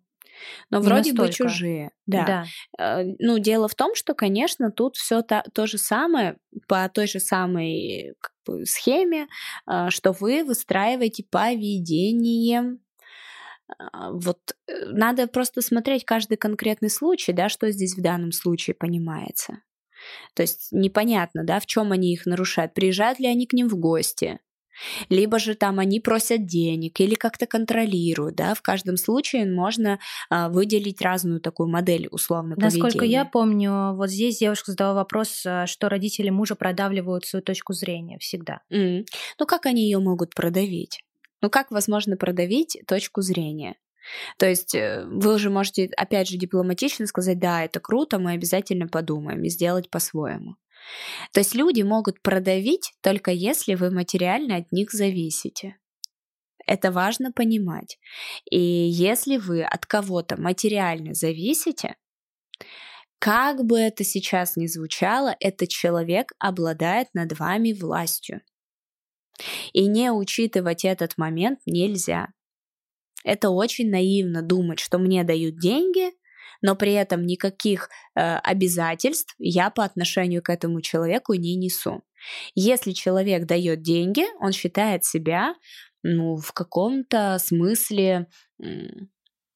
[0.70, 1.22] но вроде настолько.
[1.22, 2.46] бы чужие, да.
[2.78, 3.02] да.
[3.02, 7.08] Э, ну, дело в том, что, конечно, тут все то, то же самое, по той
[7.08, 9.28] же самой как бы, схеме,
[9.68, 12.82] э, что вы выстраиваете поведением
[13.80, 18.76] а, вот э, надо просто смотреть каждый конкретный случай, да, что здесь в данном случае
[18.76, 19.62] понимается.
[20.36, 22.74] То есть непонятно, да, в чем они их нарушают.
[22.74, 24.40] Приезжают ли они к ним в гости?
[25.10, 30.00] Либо же там они просят денег или как-то контролируют, да, в каждом случае можно
[30.30, 35.68] а, выделить разную такую модель условно Насколько я помню, вот здесь девушка задала вопрос, а,
[35.68, 38.62] что родители мужа продавливают свою точку зрения всегда.
[38.72, 39.06] Mm.
[39.40, 41.02] Ну как они ее могут продавить?
[41.42, 43.76] Ну как возможно продавить точку зрения?
[44.38, 48.88] То есть э, вы уже можете, опять же, дипломатично сказать, да, это круто, мы обязательно
[48.88, 50.56] подумаем и сделать по-своему.
[51.34, 55.78] То есть люди могут продавить только если вы материально от них зависите.
[56.66, 57.98] Это важно понимать.
[58.52, 61.96] И если вы от кого-то материально зависите,
[63.20, 68.42] как бы это сейчас ни звучало, этот человек обладает над вами властью.
[69.74, 72.28] И не учитывать этот момент нельзя.
[73.24, 76.12] Это очень наивно думать, что мне дают деньги,
[76.62, 82.04] но при этом никаких э, обязательств я по отношению к этому человеку не несу.
[82.56, 85.56] Если человек дает деньги, он считает себя
[86.04, 88.28] ну, в каком-то смысле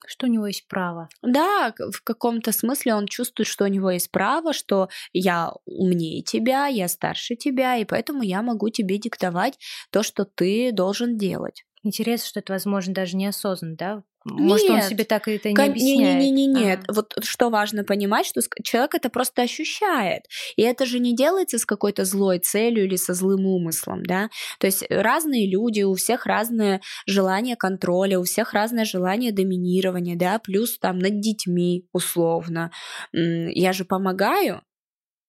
[0.08, 1.10] что у него есть право.
[1.22, 6.68] Да, в каком-то смысле он чувствует, что у него есть право, что я умнее тебя,
[6.68, 9.58] я старше тебя, и поэтому я могу тебе диктовать
[9.91, 11.64] то, что ты должен делать.
[11.84, 14.04] Интересно, что это, возможно, даже неосознанно, да?
[14.24, 14.84] Может, нет.
[14.84, 16.20] он себе так это не объясняет?
[16.20, 16.82] Не, не, не, нет.
[16.88, 16.94] А.
[16.94, 20.26] Вот что важно понимать, что человек это просто ощущает,
[20.56, 24.30] и это же не делается с какой-то злой целью или со злым умыслом, да.
[24.60, 30.38] То есть разные люди, у всех разное желание контроля, у всех разное желание доминирования, да,
[30.38, 32.72] плюс там над детьми условно.
[33.12, 34.62] Я же помогаю,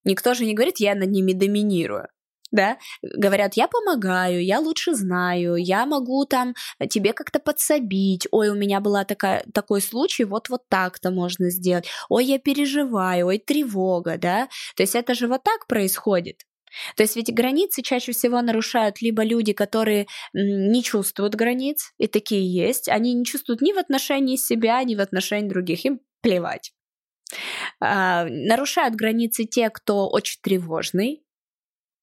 [0.04, 2.08] Никто же не говорит, я над ними доминирую
[2.52, 6.54] да, говорят, я помогаю, я лучше знаю, я могу там
[6.88, 11.86] тебе как-то подсобить, ой, у меня была такая, такой случай, вот вот так-то можно сделать,
[12.08, 16.42] ой, я переживаю, ой, тревога, да, то есть это же вот так происходит.
[16.96, 22.50] То есть ведь границы чаще всего нарушают либо люди, которые не чувствуют границ, и такие
[22.50, 26.72] есть, они не чувствуют ни в отношении себя, ни в отношении других, им плевать.
[27.80, 31.22] А, нарушают границы те, кто очень тревожный,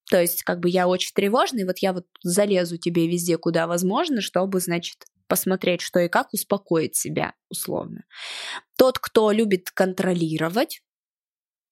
[0.09, 4.21] то есть, как бы я очень тревожный, вот я вот залезу тебе везде, куда возможно,
[4.21, 8.03] чтобы, значит, посмотреть, что и как успокоить себя, условно.
[8.75, 10.81] Тот, кто любит контролировать,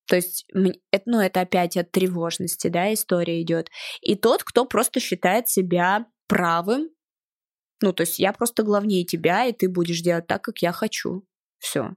[0.06, 3.70] то есть, ну, это опять от тревожности, да, история идет.
[4.02, 6.90] И тот, кто просто считает себя правым,
[7.82, 11.26] ну, то есть я просто главнее тебя, и ты будешь делать так, как я хочу.
[11.58, 11.96] Все.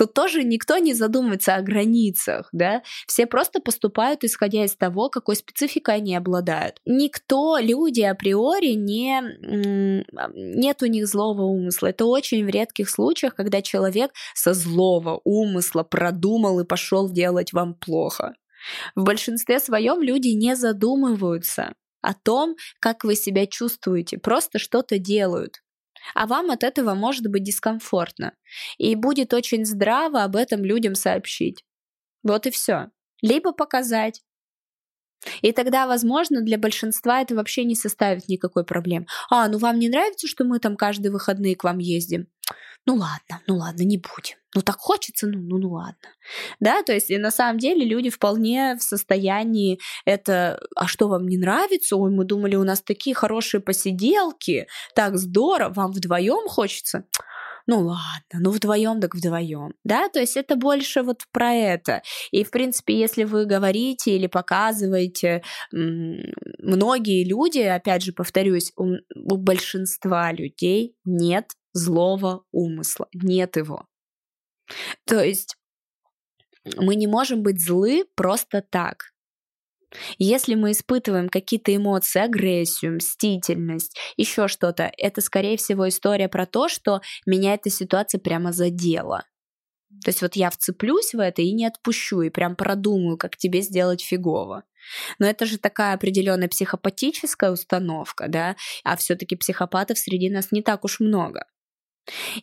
[0.00, 5.36] Тут тоже никто не задумывается о границах, да, все просто поступают исходя из того, какой
[5.36, 6.80] спецификой они обладают.
[6.86, 9.20] Никто, люди априори не,
[10.34, 11.88] нет у них злого умысла.
[11.88, 17.74] Это очень в редких случаях, когда человек со злого умысла продумал и пошел делать вам
[17.74, 18.36] плохо.
[18.94, 25.60] В большинстве своем люди не задумываются о том, как вы себя чувствуете, просто что-то делают
[26.14, 28.34] а вам от этого может быть дискомфортно.
[28.78, 31.64] И будет очень здраво об этом людям сообщить.
[32.22, 32.90] Вот и все.
[33.22, 34.22] Либо показать.
[35.42, 39.06] И тогда, возможно, для большинства это вообще не составит никакой проблем.
[39.30, 42.26] А, ну вам не нравится, что мы там каждые выходные к вам ездим?
[42.86, 44.36] ну ладно, ну ладно, не будем.
[44.54, 46.08] Ну так хочется, ну, ну, ну ладно.
[46.58, 51.28] Да, то есть и на самом деле люди вполне в состоянии это, а что вам
[51.28, 51.96] не нравится?
[51.96, 57.04] Ой, мы думали, у нас такие хорошие посиделки, так здорово, вам вдвоем хочется?
[57.66, 62.02] Ну ладно, ну вдвоем так вдвоем, да, то есть это больше вот про это.
[62.30, 65.42] И в принципе, если вы говорите или показываете,
[65.72, 73.86] многие люди, опять же повторюсь, у, у большинства людей нет злого умысла, нет его.
[75.06, 75.56] То есть
[76.76, 79.09] мы не можем быть злы просто так.
[80.18, 86.68] Если мы испытываем какие-то эмоции, агрессию, мстительность, еще что-то, это, скорее всего, история про то,
[86.68, 89.24] что меня эта ситуация прямо задела.
[90.04, 93.60] То есть вот я вцеплюсь в это и не отпущу, и прям продумаю, как тебе
[93.60, 94.64] сделать фигово.
[95.18, 100.84] Но это же такая определенная психопатическая установка, да, а все-таки психопатов среди нас не так
[100.84, 101.44] уж много.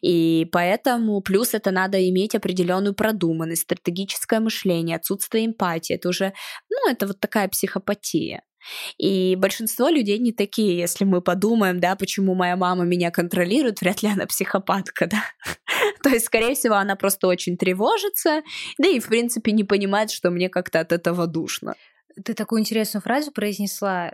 [0.01, 5.95] И поэтому плюс это надо иметь определенную продуманность, стратегическое мышление, отсутствие эмпатии.
[5.95, 6.33] Это уже,
[6.69, 8.43] ну, это вот такая психопатия.
[8.97, 14.03] И большинство людей не такие, если мы подумаем, да, почему моя мама меня контролирует, вряд
[14.03, 15.23] ли она психопатка, да.
[16.03, 18.41] То есть, скорее всего, она просто очень тревожится,
[18.77, 21.75] да и, в принципе, не понимает, что мне как-то от этого душно.
[22.23, 24.13] Ты такую интересную фразу произнесла,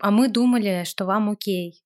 [0.00, 1.83] а мы думали, что вам окей.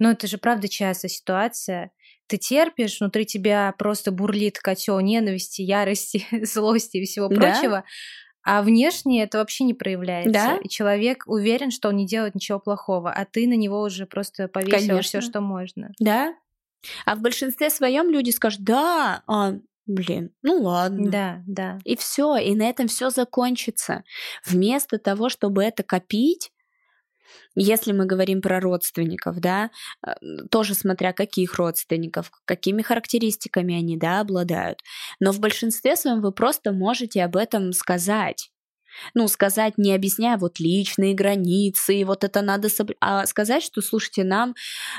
[0.00, 1.92] Но это же правда частая ситуация.
[2.26, 7.36] Ты терпишь, внутри тебя просто бурлит котел ненависти, ярости, злости и всего да?
[7.36, 7.84] прочего.
[8.42, 10.32] А внешне это вообще не проявляется.
[10.32, 10.58] Да?
[10.62, 14.48] И человек уверен, что он не делает ничего плохого, а ты на него уже просто
[14.48, 15.92] повесила все, что можно.
[16.00, 16.34] Да.
[17.04, 21.10] А в большинстве своем люди скажут, да, а, блин, ну ладно.
[21.10, 21.78] Да, да.
[21.84, 24.04] И все, и на этом все закончится.
[24.46, 26.50] Вместо того, чтобы это копить,
[27.54, 29.70] если мы говорим про родственников, да,
[30.06, 30.12] э,
[30.50, 34.80] тоже смотря каких родственников, какими характеристиками они, да, обладают.
[35.18, 38.50] Но в большинстве своем вы просто можете об этом сказать.
[39.14, 42.90] Ну, сказать, не объясняя вот личные границы, и вот это надо соб...
[43.00, 44.54] а сказать, что, слушайте, нам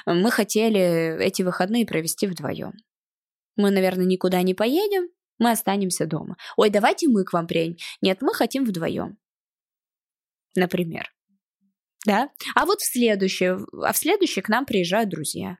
[0.05, 2.73] э, мы хотели эти выходные провести вдвоем.
[3.55, 5.09] Мы, наверное, никуда не поедем,
[5.39, 6.37] мы останемся дома.
[6.55, 7.77] Ой, давайте мы к вам приедем.
[8.01, 9.17] Нет, мы хотим вдвоем.
[10.55, 11.09] Например
[12.05, 12.29] да?
[12.55, 15.57] А вот в следующее, а в следующее к нам приезжают друзья.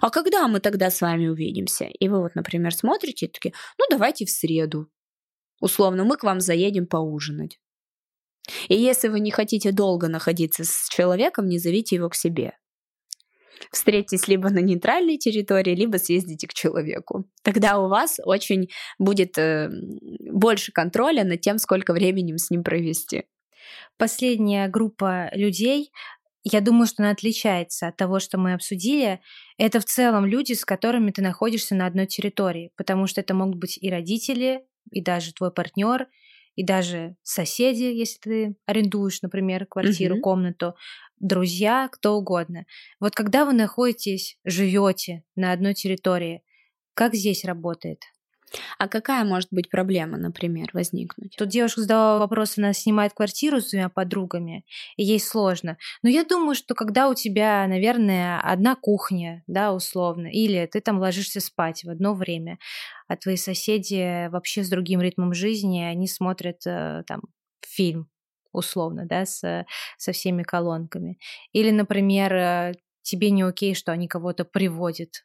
[0.00, 1.84] А когда мы тогда с вами увидимся?
[1.84, 4.90] И вы вот, например, смотрите и такие, ну давайте в среду.
[5.60, 7.58] Условно, мы к вам заедем поужинать.
[8.68, 12.56] И если вы не хотите долго находиться с человеком, не зовите его к себе.
[13.72, 17.24] Встретитесь либо на нейтральной территории, либо съездите к человеку.
[17.42, 18.68] Тогда у вас очень
[18.98, 19.70] будет э,
[20.30, 23.24] больше контроля над тем, сколько времени с ним провести
[23.96, 25.90] последняя группа людей,
[26.44, 29.20] я думаю, что она отличается от того, что мы обсудили.
[29.58, 33.56] Это в целом люди, с которыми ты находишься на одной территории, потому что это могут
[33.56, 36.06] быть и родители, и даже твой партнер,
[36.54, 40.20] и даже соседи, если ты арендуешь, например, квартиру, mm-hmm.
[40.20, 40.74] комнату,
[41.18, 42.64] друзья, кто угодно.
[43.00, 46.42] Вот когда вы находитесь, живете на одной территории,
[46.94, 48.04] как здесь работает?
[48.78, 51.34] А какая может быть проблема, например, возникнуть?
[51.36, 54.64] Тут девушка задала вопрос, она снимает квартиру с двумя подругами,
[54.96, 55.76] и ей сложно.
[56.02, 60.98] Но я думаю, что когда у тебя, наверное, одна кухня, да, условно, или ты там
[60.98, 62.58] ложишься спать в одно время,
[63.08, 67.22] а твои соседи вообще с другим ритмом жизни, они смотрят э, там
[67.66, 68.08] фильм,
[68.52, 69.64] условно, да, с,
[69.98, 71.18] со всеми колонками.
[71.52, 75.24] Или, например, э, тебе не окей, что они кого-то приводят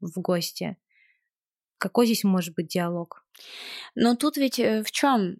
[0.00, 0.76] в гости.
[1.78, 3.22] Какой здесь может быть диалог?
[3.94, 5.36] Но тут ведь э, в чем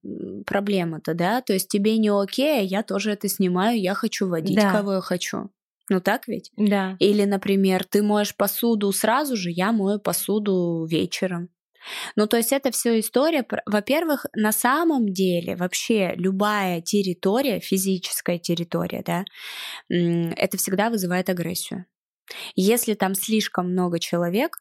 [0.46, 1.40] проблема-то, да?
[1.40, 4.72] То есть тебе не окей, а я тоже это снимаю, я хочу водить, да.
[4.72, 5.50] кого я хочу.
[5.88, 6.50] Ну так ведь?
[6.56, 6.96] Да.
[6.98, 11.48] Или, например, ты моешь посуду сразу же, я мою посуду вечером.
[12.16, 19.04] Ну, то есть это все история, во-первых, на самом деле вообще любая территория, физическая территория,
[19.06, 19.24] да,
[19.88, 21.86] это всегда вызывает агрессию.
[22.56, 24.58] Если там слишком много человек,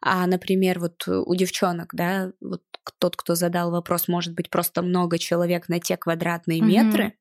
[0.00, 2.62] а, например, вот у девчонок, да, вот
[2.98, 6.64] тот, кто задал вопрос, может быть, просто много человек на те квадратные mm-hmm.
[6.64, 7.14] метры,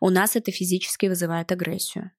[0.00, 2.12] у нас это физически вызывает агрессию.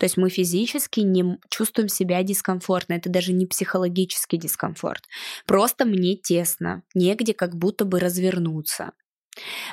[0.00, 5.04] То есть мы физически не чувствуем себя дискомфортно, это даже не психологический дискомфорт.
[5.46, 8.92] Просто мне тесно, негде как будто бы развернуться.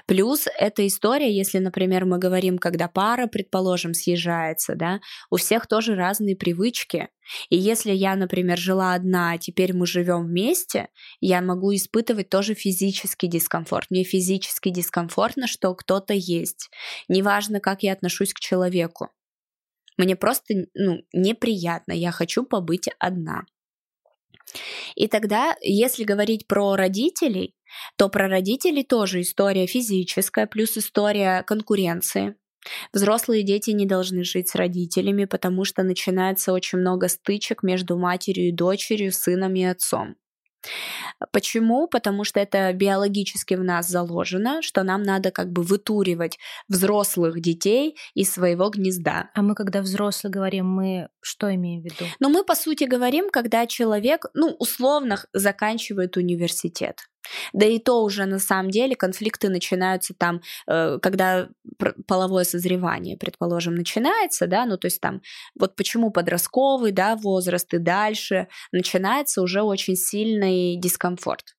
[0.06, 5.00] Плюс эта история, если, например, мы говорим, когда пара, предположим, съезжается, да,
[5.30, 7.10] у всех тоже разные привычки.
[7.50, 10.90] И если я, например, жила одна, а теперь мы живем вместе,
[11.20, 13.90] я могу испытывать тоже физический дискомфорт.
[13.90, 16.70] Мне физически дискомфортно, что кто-то есть.
[17.08, 19.10] Неважно, как я отношусь к человеку.
[19.98, 23.44] Мне просто ну, неприятно, я хочу побыть одна.
[24.96, 27.56] И тогда, если говорить про родителей,
[27.98, 32.36] то про родителей тоже история физическая, плюс история конкуренции.
[32.94, 38.50] Взрослые дети не должны жить с родителями, потому что начинается очень много стычек между матерью
[38.50, 40.16] и дочерью, сыном и отцом.
[41.32, 41.88] Почему?
[41.88, 46.38] Потому что это биологически в нас заложено, что нам надо как бы вытуривать
[46.68, 49.30] взрослых детей из своего гнезда.
[49.34, 52.06] А мы, когда взрослые говорим, мы что имеем в виду?
[52.20, 57.11] Ну, мы, по сути, говорим, когда человек, ну, условно заканчивает университет.
[57.54, 61.50] Да и то уже на самом деле конфликты начинаются там, э, когда
[62.08, 65.22] половое созревание, предположим, начинается, да, ну то есть там
[65.58, 71.56] вот почему подростковый, да, возраст и дальше начинается уже очень сильный дискомфорт.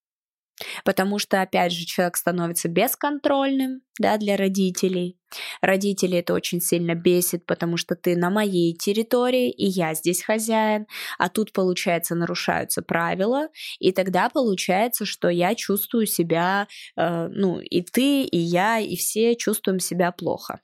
[0.85, 5.19] Потому что, опять же, человек становится бесконтрольным да, для родителей.
[5.61, 10.87] Родители это очень сильно бесит, потому что ты на моей территории, и я здесь хозяин,
[11.19, 13.49] а тут, получается, нарушаются правила,
[13.79, 19.37] и тогда получается, что я чувствую себя, э, ну, и ты, и я, и все
[19.37, 20.61] чувствуем себя плохо.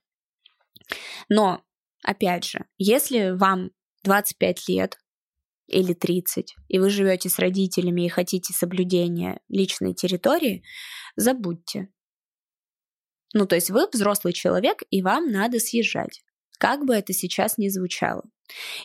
[1.29, 1.63] Но,
[2.03, 3.71] опять же, если вам
[4.05, 4.99] 25 лет,
[5.69, 10.65] или 30, и вы живете с родителями и хотите соблюдения личной территории,
[11.17, 11.89] забудьте.
[13.35, 16.23] Ну, то есть вы взрослый человек, и вам надо съезжать.
[16.59, 18.25] Как бы это сейчас ни звучало.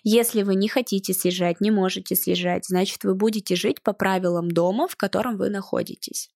[0.04, 4.88] Если вы не хотите съезжать, не можете съезжать, значит, вы будете жить по правилам дома,
[4.88, 6.30] в котором вы находитесь.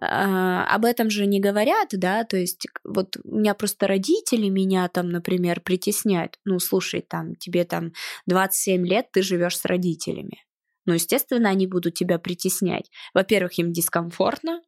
[0.00, 4.88] А, об этом же не говорят, да, то есть вот у меня просто родители меня
[4.88, 6.38] там, например, притесняют.
[6.44, 7.92] Ну, слушай, там, тебе там
[8.26, 10.44] 27 лет, ты живешь с родителями.
[10.84, 12.90] Ну, естественно, они будут тебя притеснять.
[13.12, 14.62] Во-первых, им дискомфортно.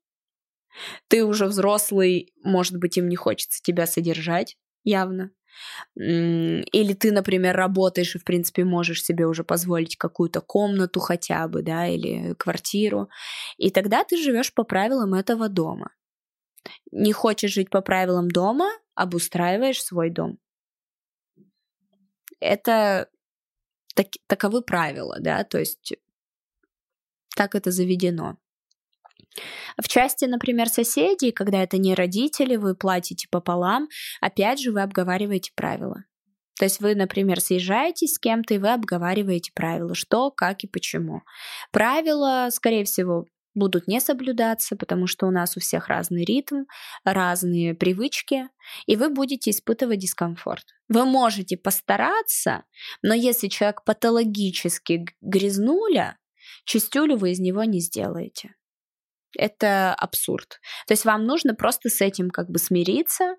[1.09, 5.31] Ты уже взрослый, может быть, им не хочется тебя содержать, явно.
[5.97, 11.63] Или ты, например, работаешь и, в принципе, можешь себе уже позволить какую-то комнату хотя бы,
[11.63, 13.09] да, или квартиру.
[13.57, 15.91] И тогда ты живешь по правилам этого дома.
[16.93, 20.39] Не хочешь жить по правилам дома, обустраиваешь свой дом.
[22.41, 23.09] Это
[23.95, 25.95] так, таковы правила, да, то есть
[27.37, 28.37] так это заведено.
[29.81, 33.89] В части, например, соседей, когда это не родители, вы платите пополам,
[34.21, 36.05] опять же вы обговариваете правила.
[36.59, 41.23] То есть вы, например, съезжаете с кем-то, и вы обговариваете правила, что, как и почему.
[41.71, 46.65] Правила, скорее всего, будут не соблюдаться, потому что у нас у всех разный ритм,
[47.05, 48.49] разные привычки,
[48.87, 50.65] и вы будете испытывать дискомфорт.
[50.89, 52.65] Вы можете постараться,
[53.03, 56.19] но если человек патологически грязнуля,
[56.65, 58.55] чистюлю вы из него не сделаете
[59.37, 60.61] это абсурд.
[60.87, 63.37] То есть вам нужно просто с этим как бы смириться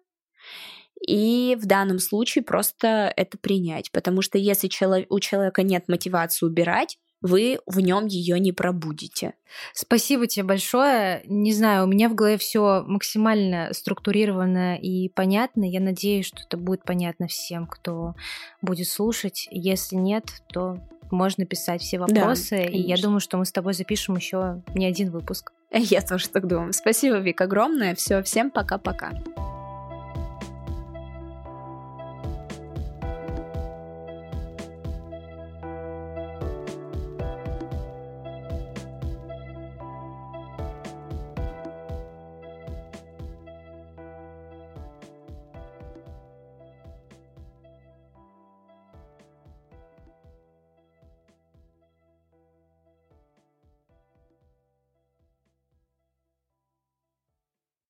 [1.07, 3.91] и в данном случае просто это принять.
[3.91, 4.69] Потому что если
[5.09, 9.33] у человека нет мотивации убирать, вы в нем ее не пробудите.
[9.73, 11.21] Спасибо тебе большое.
[11.25, 15.69] Не знаю, у меня в голове все максимально структурировано и понятно.
[15.69, 18.15] Я надеюсь, что это будет понятно всем, кто
[18.61, 19.47] будет слушать.
[19.51, 20.77] Если нет, то
[21.11, 22.55] можно писать все вопросы.
[22.57, 25.51] Да, и я думаю, что мы с тобой запишем еще не один выпуск.
[25.71, 26.73] Я тоже так думаю.
[26.73, 27.93] Спасибо, Вик, огромное.
[27.95, 29.11] Все, всем пока-пока.